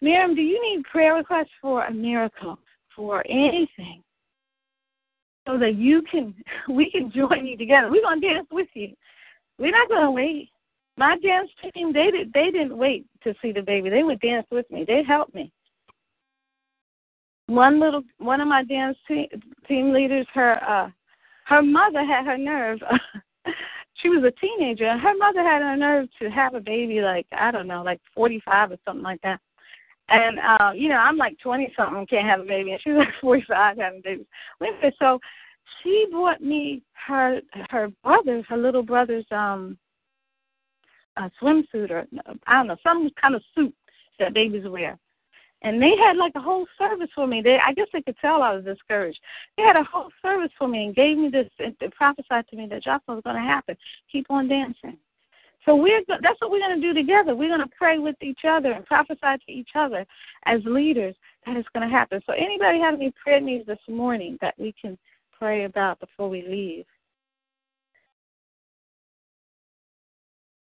Miriam, 0.00 0.34
do 0.34 0.42
you 0.42 0.60
need 0.62 0.84
prayer 0.84 1.14
requests 1.14 1.50
for 1.60 1.84
a 1.84 1.92
miracle, 1.92 2.58
for 2.94 3.22
anything? 3.28 4.02
So 5.46 5.58
that 5.58 5.76
you 5.76 6.02
can 6.10 6.34
we 6.68 6.90
can 6.90 7.10
join 7.10 7.46
you 7.46 7.56
together. 7.56 7.90
We're 7.90 8.02
gonna 8.02 8.20
dance 8.20 8.48
with 8.50 8.68
you. 8.74 8.92
We're 9.58 9.70
not 9.70 9.88
gonna 9.88 10.10
wait. 10.10 10.50
My 10.98 11.16
dance 11.18 11.50
team 11.74 11.92
they 11.92 12.10
did 12.10 12.32
they 12.32 12.50
didn't 12.50 12.76
wait 12.76 13.06
to 13.24 13.34
see 13.40 13.52
the 13.52 13.62
baby. 13.62 13.90
They 13.90 14.02
would 14.02 14.20
dance 14.20 14.46
with 14.50 14.70
me. 14.70 14.84
They 14.86 15.02
helped 15.06 15.34
me. 15.34 15.52
One 17.46 17.80
little 17.80 18.02
one 18.18 18.40
of 18.40 18.48
my 18.48 18.64
dance 18.64 18.96
team 19.06 19.26
team 19.68 19.92
leaders, 19.92 20.26
her 20.34 20.62
uh 20.64 20.90
her 21.46 21.62
mother 21.62 22.04
had 22.04 22.26
her 22.26 22.38
nerve. 22.38 22.80
she 23.94 24.08
was 24.08 24.24
a 24.24 24.40
teenager. 24.40 24.98
Her 24.98 25.16
mother 25.16 25.42
had 25.42 25.62
her 25.62 25.76
nerve 25.76 26.08
to 26.20 26.28
have 26.30 26.54
a 26.54 26.60
baby 26.60 27.00
like 27.00 27.26
I 27.32 27.50
don't 27.50 27.68
know, 27.68 27.82
like 27.82 28.00
forty 28.14 28.42
five 28.44 28.72
or 28.72 28.78
something 28.84 29.04
like 29.04 29.20
that. 29.22 29.40
And 30.08 30.38
uh, 30.38 30.72
you 30.74 30.88
know, 30.88 30.96
I'm 30.96 31.16
like 31.16 31.38
twenty 31.40 31.72
something, 31.76 32.06
can't 32.06 32.28
have 32.28 32.40
a 32.40 32.44
baby, 32.44 32.72
and 32.72 32.80
she's 32.82 32.94
like 32.94 33.08
forty 33.20 33.44
five 33.48 33.76
having 33.76 34.02
babies. 34.02 34.26
Anyway, 34.60 34.94
so 34.98 35.18
she 35.82 36.06
bought 36.12 36.40
me 36.40 36.82
her 37.06 37.40
her 37.70 37.88
brother's 38.04 38.44
her 38.48 38.56
little 38.56 38.82
brother's 38.82 39.26
um 39.30 39.76
a 41.16 41.30
swimsuit 41.42 41.90
or 41.90 42.06
I 42.46 42.54
don't 42.54 42.66
know 42.68 42.76
some 42.82 43.10
kind 43.20 43.34
of 43.34 43.42
suit 43.54 43.74
that 44.18 44.34
babies 44.34 44.66
wear. 44.66 44.98
And 45.62 45.80
they 45.80 45.92
had 45.96 46.16
like 46.16 46.32
a 46.36 46.40
whole 46.40 46.66
service 46.78 47.08
for 47.14 47.26
me. 47.26 47.40
They, 47.42 47.58
I 47.64 47.72
guess 47.72 47.86
they 47.92 48.02
could 48.02 48.16
tell 48.20 48.42
I 48.42 48.54
was 48.54 48.64
discouraged. 48.64 49.18
They 49.56 49.62
had 49.62 49.76
a 49.76 49.84
whole 49.84 50.10
service 50.20 50.50
for 50.58 50.68
me 50.68 50.84
and 50.84 50.94
gave 50.94 51.16
me 51.16 51.30
this 51.30 51.48
and 51.58 51.74
prophesied 51.92 52.46
to 52.48 52.56
me 52.56 52.66
that 52.68 52.84
Jocelyn 52.84 53.16
was 53.16 53.24
going 53.24 53.36
to 53.36 53.42
happen. 53.42 53.76
Keep 54.12 54.26
on 54.30 54.48
dancing. 54.48 54.98
So 55.66 55.74
we're 55.74 56.00
that's 56.08 56.40
what 56.40 56.52
we're 56.52 56.60
going 56.60 56.80
to 56.80 56.86
do 56.86 56.94
together. 56.94 57.34
We're 57.34 57.48
going 57.48 57.60
to 57.60 57.74
pray 57.76 57.98
with 57.98 58.14
each 58.22 58.40
other 58.48 58.70
and 58.70 58.86
prophesy 58.86 59.20
to 59.20 59.52
each 59.52 59.70
other 59.74 60.06
as 60.46 60.60
leaders 60.64 61.14
that 61.44 61.56
it's 61.56 61.68
going 61.74 61.86
to 61.86 61.92
happen. 61.92 62.20
So 62.24 62.32
anybody 62.32 62.78
have 62.78 62.94
any 62.94 63.12
prayer 63.22 63.40
needs 63.40 63.66
this 63.66 63.78
morning 63.88 64.38
that 64.40 64.54
we 64.58 64.72
can 64.80 64.96
pray 65.36 65.64
about 65.64 65.98
before 65.98 66.28
we 66.28 66.42
leave? 66.42 66.84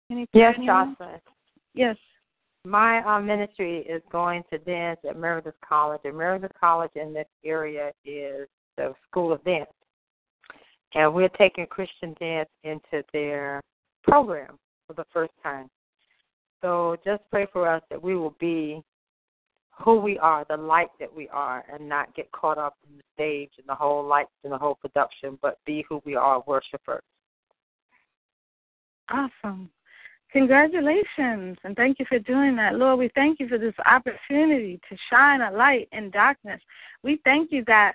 Any 0.10 0.26
yes, 0.32 0.56
Jocelyn. 0.66 1.20
Yes. 1.74 1.98
My 2.64 3.04
uh, 3.04 3.20
ministry 3.20 3.80
is 3.80 4.02
going 4.10 4.44
to 4.52 4.58
dance 4.60 5.00
at 5.08 5.18
Meredith 5.18 5.56
College. 5.68 6.02
And 6.06 6.18
Meredith 6.18 6.52
College 6.58 6.92
in 6.96 7.14
this 7.14 7.28
area 7.44 7.92
is 8.06 8.48
the 8.78 8.94
School 9.10 9.34
of 9.34 9.44
Dance. 9.44 9.70
And 10.96 11.14
we're 11.14 11.30
taking 11.30 11.66
Christian 11.66 12.16
dance 12.20 12.50
into 12.64 13.04
their 13.12 13.62
program 14.04 14.58
for 14.88 14.94
the 14.94 15.06
first 15.14 15.34
time. 15.44 15.70
So 16.62 16.98
just 17.06 17.22
pray 17.30 17.46
for 17.52 17.68
us 17.68 17.84
that 17.90 18.02
we 18.02 18.16
will 18.16 18.36
be 18.40 18.82
who 19.84 20.00
we 20.00 20.18
are, 20.18 20.46
the 20.50 20.58
light 20.58 20.90
that 21.00 21.14
we 21.14 21.30
are, 21.30 21.64
and 21.72 21.88
not 21.88 22.16
get 22.16 22.32
caught 22.32 22.58
up 22.58 22.76
in 22.90 22.98
the 22.98 23.04
stage 23.14 23.52
and 23.60 23.68
the 23.68 23.76
whole 23.76 24.04
lights 24.04 24.32
and 24.44 24.52
the 24.52 24.58
whole 24.58 24.76
production, 24.76 25.38
but 25.42 25.60
be 25.66 25.86
who 25.88 26.02
we 26.04 26.16
are, 26.16 26.44
worshipers. 26.48 27.04
Awesome. 29.10 29.70
Congratulations, 30.34 31.58
and 31.64 31.76
thank 31.76 32.00
you 32.00 32.06
for 32.10 32.20
doing 32.20 32.56
that. 32.58 32.76
Lord, 32.76 33.00
we 33.00 33.10
thank 33.16 33.40
you 33.40 33.48
for 33.48 33.58
this 33.58 33.74
opportunity 33.86 34.80
to 34.90 34.98
shine 35.10 35.42
a 35.42 35.52
light 35.52 35.88
in 35.94 36.10
darkness. 36.10 36.60
We 37.02 37.22
thank 37.24 37.52
you 37.52 37.64
that 37.68 37.94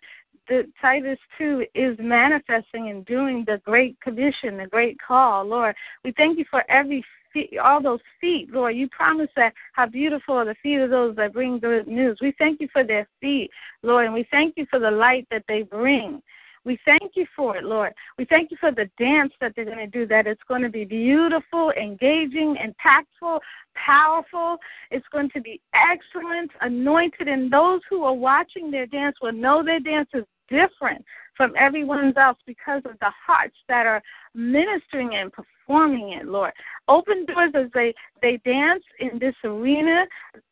Titus 0.80 1.18
2 1.38 1.66
is 1.74 1.96
manifesting 1.98 2.88
and 2.88 3.04
doing 3.06 3.44
the 3.46 3.60
great 3.64 4.00
commission, 4.00 4.56
the 4.56 4.66
great 4.66 4.98
call, 5.00 5.44
Lord. 5.44 5.74
We 6.04 6.12
thank 6.12 6.38
you 6.38 6.44
for 6.50 6.64
every 6.70 7.04
feet, 7.32 7.58
all 7.62 7.82
those 7.82 8.00
feet, 8.20 8.50
Lord. 8.52 8.76
You 8.76 8.88
promised 8.88 9.32
that 9.36 9.52
how 9.72 9.86
beautiful 9.86 10.36
are 10.36 10.44
the 10.44 10.56
feet 10.62 10.80
of 10.80 10.90
those 10.90 11.16
that 11.16 11.32
bring 11.32 11.58
good 11.58 11.86
news. 11.86 12.18
We 12.20 12.34
thank 12.38 12.60
you 12.60 12.68
for 12.72 12.84
their 12.84 13.08
feet, 13.20 13.50
Lord, 13.82 14.06
and 14.06 14.14
we 14.14 14.26
thank 14.30 14.56
you 14.56 14.66
for 14.70 14.78
the 14.78 14.90
light 14.90 15.26
that 15.30 15.44
they 15.48 15.62
bring. 15.62 16.22
We 16.64 16.78
thank 16.84 17.12
you 17.16 17.26
for 17.34 17.56
it, 17.56 17.64
Lord. 17.64 17.92
We 18.18 18.24
thank 18.24 18.52
you 18.52 18.56
for 18.60 18.70
the 18.70 18.88
dance 18.96 19.32
that 19.40 19.52
they're 19.56 19.64
going 19.64 19.78
to 19.78 19.86
do, 19.86 20.06
that 20.06 20.28
it's 20.28 20.42
going 20.46 20.62
to 20.62 20.68
be 20.68 20.84
beautiful, 20.84 21.72
engaging, 21.72 22.56
impactful, 22.56 23.40
powerful. 23.74 24.58
It's 24.92 25.06
going 25.12 25.30
to 25.30 25.40
be 25.40 25.60
excellent, 25.74 26.52
anointed, 26.60 27.26
and 27.26 27.52
those 27.52 27.80
who 27.90 28.04
are 28.04 28.14
watching 28.14 28.70
their 28.70 28.86
dance 28.86 29.16
will 29.20 29.32
know 29.32 29.64
their 29.64 29.80
dance 29.80 30.08
is 30.14 30.24
different 30.52 31.04
from 31.36 31.54
everyone 31.58 32.12
else 32.16 32.38
because 32.46 32.82
of 32.84 32.98
the 33.00 33.10
hearts 33.26 33.56
that 33.68 33.86
are 33.86 34.02
ministering 34.34 35.14
and 35.14 35.32
performing 35.32 36.12
it, 36.20 36.26
Lord. 36.26 36.52
Open 36.88 37.24
doors 37.24 37.52
as 37.54 37.70
they, 37.72 37.94
they 38.20 38.38
dance 38.44 38.84
in 39.00 39.18
this 39.18 39.34
arena. 39.42 40.04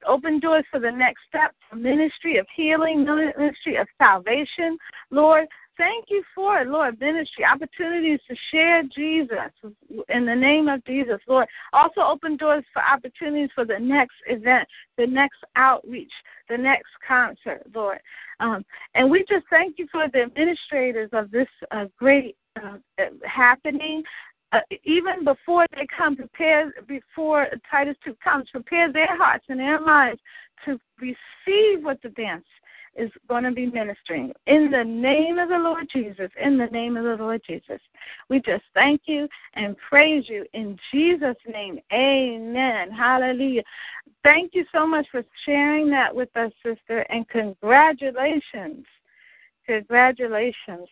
Open 0.09 0.41
doors 0.41 0.65
for 0.71 0.81
the 0.81 0.91
next 0.91 1.21
step, 1.29 1.55
ministry 1.77 2.39
of 2.39 2.47
healing, 2.57 3.05
ministry 3.05 3.77
of 3.77 3.87
salvation, 3.99 4.79
Lord. 5.11 5.47
Thank 5.77 6.07
you 6.09 6.23
for 6.35 6.59
it, 6.59 6.69
Lord, 6.69 7.01
ministry, 7.01 7.43
opportunities 7.43 8.21
to 8.29 8.37
share 8.51 8.83
Jesus 8.83 9.73
in 10.11 10.27
the 10.27 10.35
name 10.35 10.69
of 10.69 10.85
Jesus, 10.85 11.21
Lord. 11.27 11.49
Also 11.73 12.03
open 12.03 12.37
doors 12.37 12.65
for 12.75 12.83
opportunities 12.83 13.49
for 13.55 13.65
the 13.65 13.79
next 13.79 14.17
event, 14.27 14.69
the 14.99 15.07
next 15.07 15.39
outreach, 15.57 16.13
the 16.51 16.59
next 16.59 16.91
concert, 17.07 17.63
Lord. 17.75 17.99
Um, 18.41 18.65
and 18.95 19.11
we 19.11 19.21
just 19.29 19.47
thank 19.51 19.79
you 19.79 19.87
for 19.93 20.09
the 20.13 20.23
administrators 20.23 21.11
of 21.13 21.31
this 21.31 21.49
uh, 21.71 21.85
great 21.97 22.37
uh, 22.61 22.79
happening. 23.25 24.03
Uh, 24.53 24.61
even 24.85 25.25
before 25.25 25.67
they 25.77 25.87
come, 25.97 26.17
prepare 26.17 26.73
before 26.89 27.47
Titus 27.71 27.97
2 28.05 28.17
comes, 28.23 28.49
prepare 28.51 28.93
their 28.93 29.17
hearts 29.17 29.45
and 29.49 29.61
their 29.61 29.81
minds 29.81 30.21
to 30.65 30.79
receive 31.01 31.85
what 31.85 32.03
the 32.03 32.09
dance 32.11 32.45
is 32.97 33.11
going 33.29 33.45
to 33.45 33.53
be 33.53 33.67
ministering. 33.67 34.33
In 34.47 34.71
the 34.71 34.85
name 34.85 35.39
of 35.39 35.49
the 35.49 35.59
Lord 35.59 35.87
Jesus, 35.93 36.31
in 36.43 36.59
the 36.59 36.67
name 36.67 36.97
of 36.97 37.05
the 37.05 37.23
Lord 37.23 37.41
Jesus, 37.47 37.81
we 38.29 38.41
just 38.41 38.65
thank 38.75 39.03
you 39.07 39.29
and 39.55 39.77
praise 39.89 40.25
you 40.29 40.45
in 40.53 40.79
Jesus' 40.93 41.37
name. 41.49 41.79
Amen. 41.93 42.91
Hallelujah. 42.91 43.63
Thank 44.23 44.55
you 44.55 44.65
so 44.73 44.87
much 44.87 45.07
for 45.11 45.25
sharing 45.47 45.89
that 45.91 46.15
with 46.15 46.35
us, 46.37 46.53
sister, 46.65 47.01
and 47.11 47.29
congratulations. 47.29 48.85
Congratulations. 49.67 50.89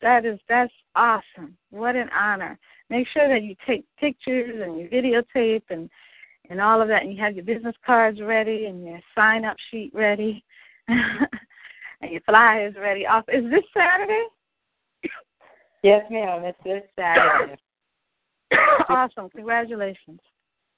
That 0.00 0.24
is 0.24 0.40
that's 0.48 0.72
awesome. 0.96 1.56
What 1.70 1.94
an 1.96 2.08
honor. 2.18 2.58
Make 2.90 3.06
sure 3.08 3.28
that 3.28 3.44
you 3.44 3.54
take 3.66 3.84
pictures 3.98 4.60
and 4.60 4.78
you 4.80 4.88
videotape 4.88 5.62
and 5.70 5.88
and 6.50 6.60
all 6.60 6.82
of 6.82 6.88
that 6.88 7.02
and 7.02 7.12
you 7.12 7.22
have 7.22 7.36
your 7.36 7.44
business 7.44 7.76
cards 7.86 8.20
ready 8.20 8.66
and 8.66 8.84
your 8.84 9.00
sign 9.14 9.44
up 9.44 9.56
sheet 9.70 9.92
ready 9.94 10.44
and 12.00 12.10
your 12.10 12.20
flyers 12.22 12.74
ready. 12.78 13.06
Off 13.06 13.24
is 13.28 13.44
this 13.50 13.64
Saturday? 13.76 14.24
Yes, 15.82 16.04
ma'am. 16.10 16.44
It's 16.44 16.58
this 16.64 16.82
Saturday. 16.98 17.56
awesome. 18.88 19.28
Congratulations. 19.30 20.20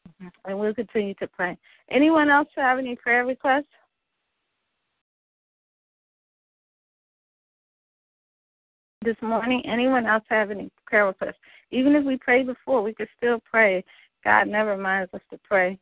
Mm-hmm. 0.08 0.28
And 0.50 0.58
we'll 0.58 0.74
continue 0.74 1.14
to 1.14 1.26
pray. 1.26 1.56
Anyone 1.90 2.30
else 2.30 2.48
have 2.56 2.78
any 2.78 2.96
prayer 2.96 3.24
requests? 3.24 3.64
This 9.04 9.16
morning, 9.20 9.62
anyone 9.66 10.06
else 10.06 10.24
have 10.30 10.50
any 10.50 10.70
prayer 10.86 11.06
requests? 11.06 11.36
Even 11.70 11.94
if 11.94 12.04
we 12.04 12.16
prayed 12.16 12.46
before, 12.46 12.82
we 12.82 12.94
could 12.94 13.08
still 13.18 13.38
pray. 13.50 13.84
God 14.24 14.48
never 14.48 14.78
minds 14.78 15.12
us 15.12 15.20
to 15.30 15.38
pray. 15.44 15.78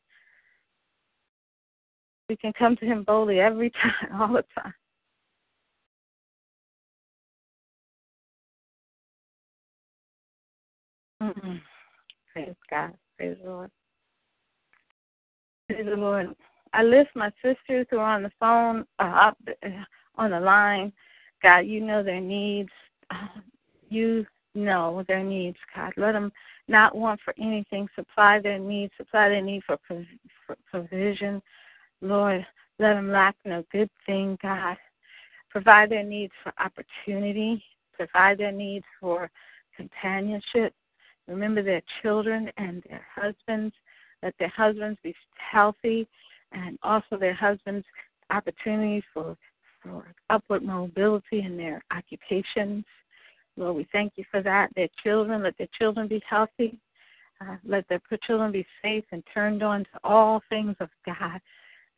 We 2.33 2.37
can 2.37 2.55
come 2.55 2.77
to 2.77 2.87
Him 2.87 3.05
boldly 3.05 3.41
every 3.41 3.71
time, 3.83 4.19
all 4.19 4.33
the 4.33 4.43
time. 4.59 4.73
Praise 12.33 12.55
God. 12.71 12.95
Praise 13.19 13.37
the 13.45 13.51
Lord. 13.51 13.71
Praise 15.69 15.85
the 15.85 15.95
Lord. 15.95 16.35
I 16.73 16.83
lift 16.85 17.11
my 17.15 17.31
sisters 17.45 17.87
who 17.91 17.99
are 17.99 18.15
on 18.15 18.23
the 18.23 18.33
phone, 18.41 18.87
uh, 18.99 19.29
up 19.29 19.39
uh, 19.63 19.69
on 20.15 20.31
the 20.31 20.41
line. 20.41 20.91
God, 21.43 21.67
you 21.67 21.83
know 21.83 22.03
their 22.03 22.19
needs. 22.19 22.71
Uh, 23.11 23.27
you 23.91 24.25
know 24.55 25.05
their 25.07 25.23
needs, 25.23 25.59
God. 25.77 25.93
Let 25.99 26.13
them 26.13 26.33
not 26.67 26.97
want 26.97 27.21
for 27.27 27.35
anything. 27.39 27.89
Supply 27.95 28.41
their 28.41 28.59
needs. 28.59 28.95
Supply 28.97 29.29
their 29.29 29.43
need 29.43 29.65
for, 29.67 29.77
for 29.87 30.57
provision. 30.71 31.43
Lord, 32.03 32.45
let 32.79 32.95
them 32.95 33.11
lack 33.11 33.37
no 33.45 33.65
good 33.71 33.89
thing, 34.05 34.37
God. 34.43 34.77
Provide 35.51 35.91
their 35.91 36.03
needs 36.03 36.33
for 36.43 36.53
opportunity. 36.59 37.63
Provide 37.93 38.39
their 38.39 38.53
needs 38.53 38.85
for 39.01 39.31
companionship. 39.77 40.75
Remember 41.29 41.63
their 41.63 41.83
children 42.03 42.51
and 42.57 42.83
their 42.89 43.07
husbands. 43.15 43.73
Let 44.23 44.35
their 44.39 44.53
husbands 44.55 44.99
be 45.03 45.15
healthy 45.37 46.09
and 46.51 46.79
also 46.83 47.17
their 47.19 47.35
husbands 47.35 47.87
opportunities 48.31 49.05
for, 49.15 49.37
for 49.83 50.05
upward 50.31 50.65
mobility 50.65 51.43
in 51.43 51.57
their 51.57 51.83
occupations. 51.95 52.85
Lord, 53.57 53.77
we 53.77 53.87
thank 53.93 54.15
you 54.17 54.25
for 54.31 54.43
that. 54.43 54.71
Their 54.75 54.89
children, 55.05 55.43
let 55.43 55.57
their 55.59 55.69
children 55.79 56.09
be 56.09 56.23
healthy. 56.29 56.79
Uh, 57.41 57.57
let 57.65 57.87
their 57.89 58.01
children 58.27 58.53
be 58.53 58.67
safe 58.83 59.05
and 59.13 59.23
turned 59.33 59.63
on 59.63 59.81
to 59.85 60.01
all 60.05 60.43
things 60.49 60.77
of 60.81 60.89
God. 61.05 61.41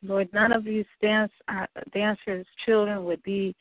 Lord, 0.07 0.29
none 0.33 0.51
of 0.51 0.63
these 0.63 0.85
dance 1.01 1.31
uh, 1.47 1.65
dancers' 1.93 2.45
children 2.65 3.05
would 3.05 3.21
be 3.23 3.55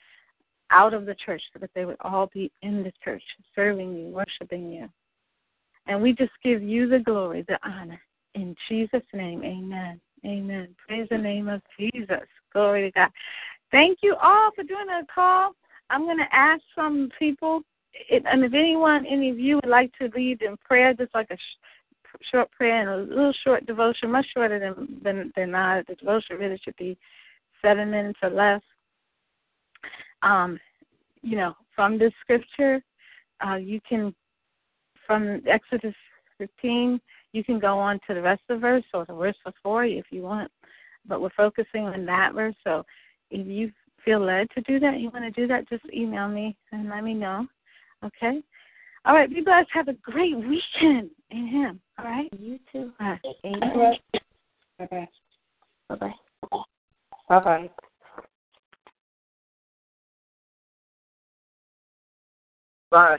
out 0.70 0.94
of 0.94 1.07
the 1.07 1.14
church, 1.14 1.42
but 1.59 1.70
they 1.74 1.85
would 1.85 1.96
all 2.00 2.30
be 2.33 2.50
in 2.62 2.83
the 2.83 2.92
church, 3.02 3.22
serving 3.54 3.94
you, 3.96 4.07
worshiping 4.07 4.70
you. 4.70 4.88
And 5.87 6.00
we 6.00 6.12
just 6.12 6.33
give 6.42 6.62
you 6.62 6.88
the 6.88 6.98
glory, 6.98 7.44
the 7.46 7.59
honor. 7.64 8.00
In 8.35 8.57
Jesus' 8.68 9.02
name, 9.12 9.44
amen. 9.44 10.00
Amen. 10.26 10.74
Praise 10.87 11.07
the 11.11 11.18
name 11.18 11.48
of 11.48 11.61
Jesus. 11.78 12.26
Glory 12.52 12.90
to 12.90 12.90
God. 12.92 13.11
Thank 13.70 13.98
you 14.02 14.16
all 14.22 14.50
for 14.54 14.62
doing 14.62 14.87
the 14.87 15.07
call. 15.14 15.52
I'm 15.90 16.04
going 16.04 16.18
to 16.18 16.35
ask 16.35 16.62
some 16.74 17.11
people, 17.18 17.61
and 18.11 18.44
if 18.44 18.54
anyone, 18.54 19.04
any 19.07 19.30
of 19.30 19.38
you 19.38 19.57
would 19.57 19.70
like 19.70 19.92
to 20.00 20.11
lead 20.16 20.42
in 20.42 20.57
prayer, 20.64 20.94
just 20.94 21.14
like 21.14 21.30
a 21.30 21.37
short 22.31 22.50
prayer 22.53 22.81
and 22.81 23.11
a 23.11 23.14
little 23.14 23.35
short 23.44 23.66
devotion, 23.66 24.11
much 24.11 24.27
shorter 24.35 24.59
than 24.59 25.00
than 25.03 25.33
than 25.37 25.50
not. 25.50 25.87
The 25.87 25.94
devotion 25.94 26.37
really 26.37 26.61
should 26.64 26.77
be 26.77 26.96
seven 27.62 27.90
minutes 27.90 28.18
or 28.22 28.31
less. 28.31 28.61
Um, 30.22 30.59
you 31.22 31.37
know, 31.37 31.55
from 31.74 31.98
this 31.98 32.12
scripture, 32.20 32.83
uh, 33.46 33.57
you 33.57 33.81
can 33.88 34.14
from 35.07 35.42
Exodus 35.46 35.94
15, 36.38 37.00
you 37.33 37.44
can 37.44 37.59
go 37.59 37.79
on 37.79 37.98
to 38.07 38.14
the 38.14 38.22
rest 38.22 38.42
of 38.48 38.57
the 38.57 38.61
verse 38.61 38.85
or 38.94 39.05
the 39.07 39.14
verse 39.14 39.37
before 39.44 39.85
if 39.85 40.07
you 40.11 40.22
want. 40.22 40.50
But 41.07 41.20
we're 41.20 41.31
focusing 41.37 41.85
on 41.85 42.07
that 42.07 42.33
verse. 42.35 42.55
So 42.64 42.85
if 43.31 43.46
you 43.46 43.70
feel 44.05 44.20
led 44.20 44.48
to 44.50 44.61
do 44.62 44.79
that, 44.81 45.00
you 45.00 45.11
want 45.11 45.24
to 45.24 45.40
do 45.40 45.46
that, 45.48 45.68
just 45.68 45.85
email 45.92 46.29
me 46.29 46.57
and 46.72 46.88
let 46.88 47.05
me 47.05 47.14
know. 47.14 47.46
Okay? 48.05 48.42
All 49.06 49.14
right, 49.14 49.30
you 49.30 49.44
guys 49.44 49.66
have 49.72 49.88
a 49.88 49.92
great 49.94 50.36
weekend 50.36 51.10
in 51.30 51.46
Him. 51.46 51.80
All 51.98 52.06
right? 52.06 52.28
You 52.38 52.58
too. 52.72 52.92
All 53.00 53.08
right. 53.08 53.20
Amen. 53.44 53.98
Bye 54.78 54.86
bye. 54.90 55.08
Bye 55.88 55.96
bye. 55.96 56.14
Bye 57.28 57.40
bye. 57.40 57.70
Bye. 62.90 63.18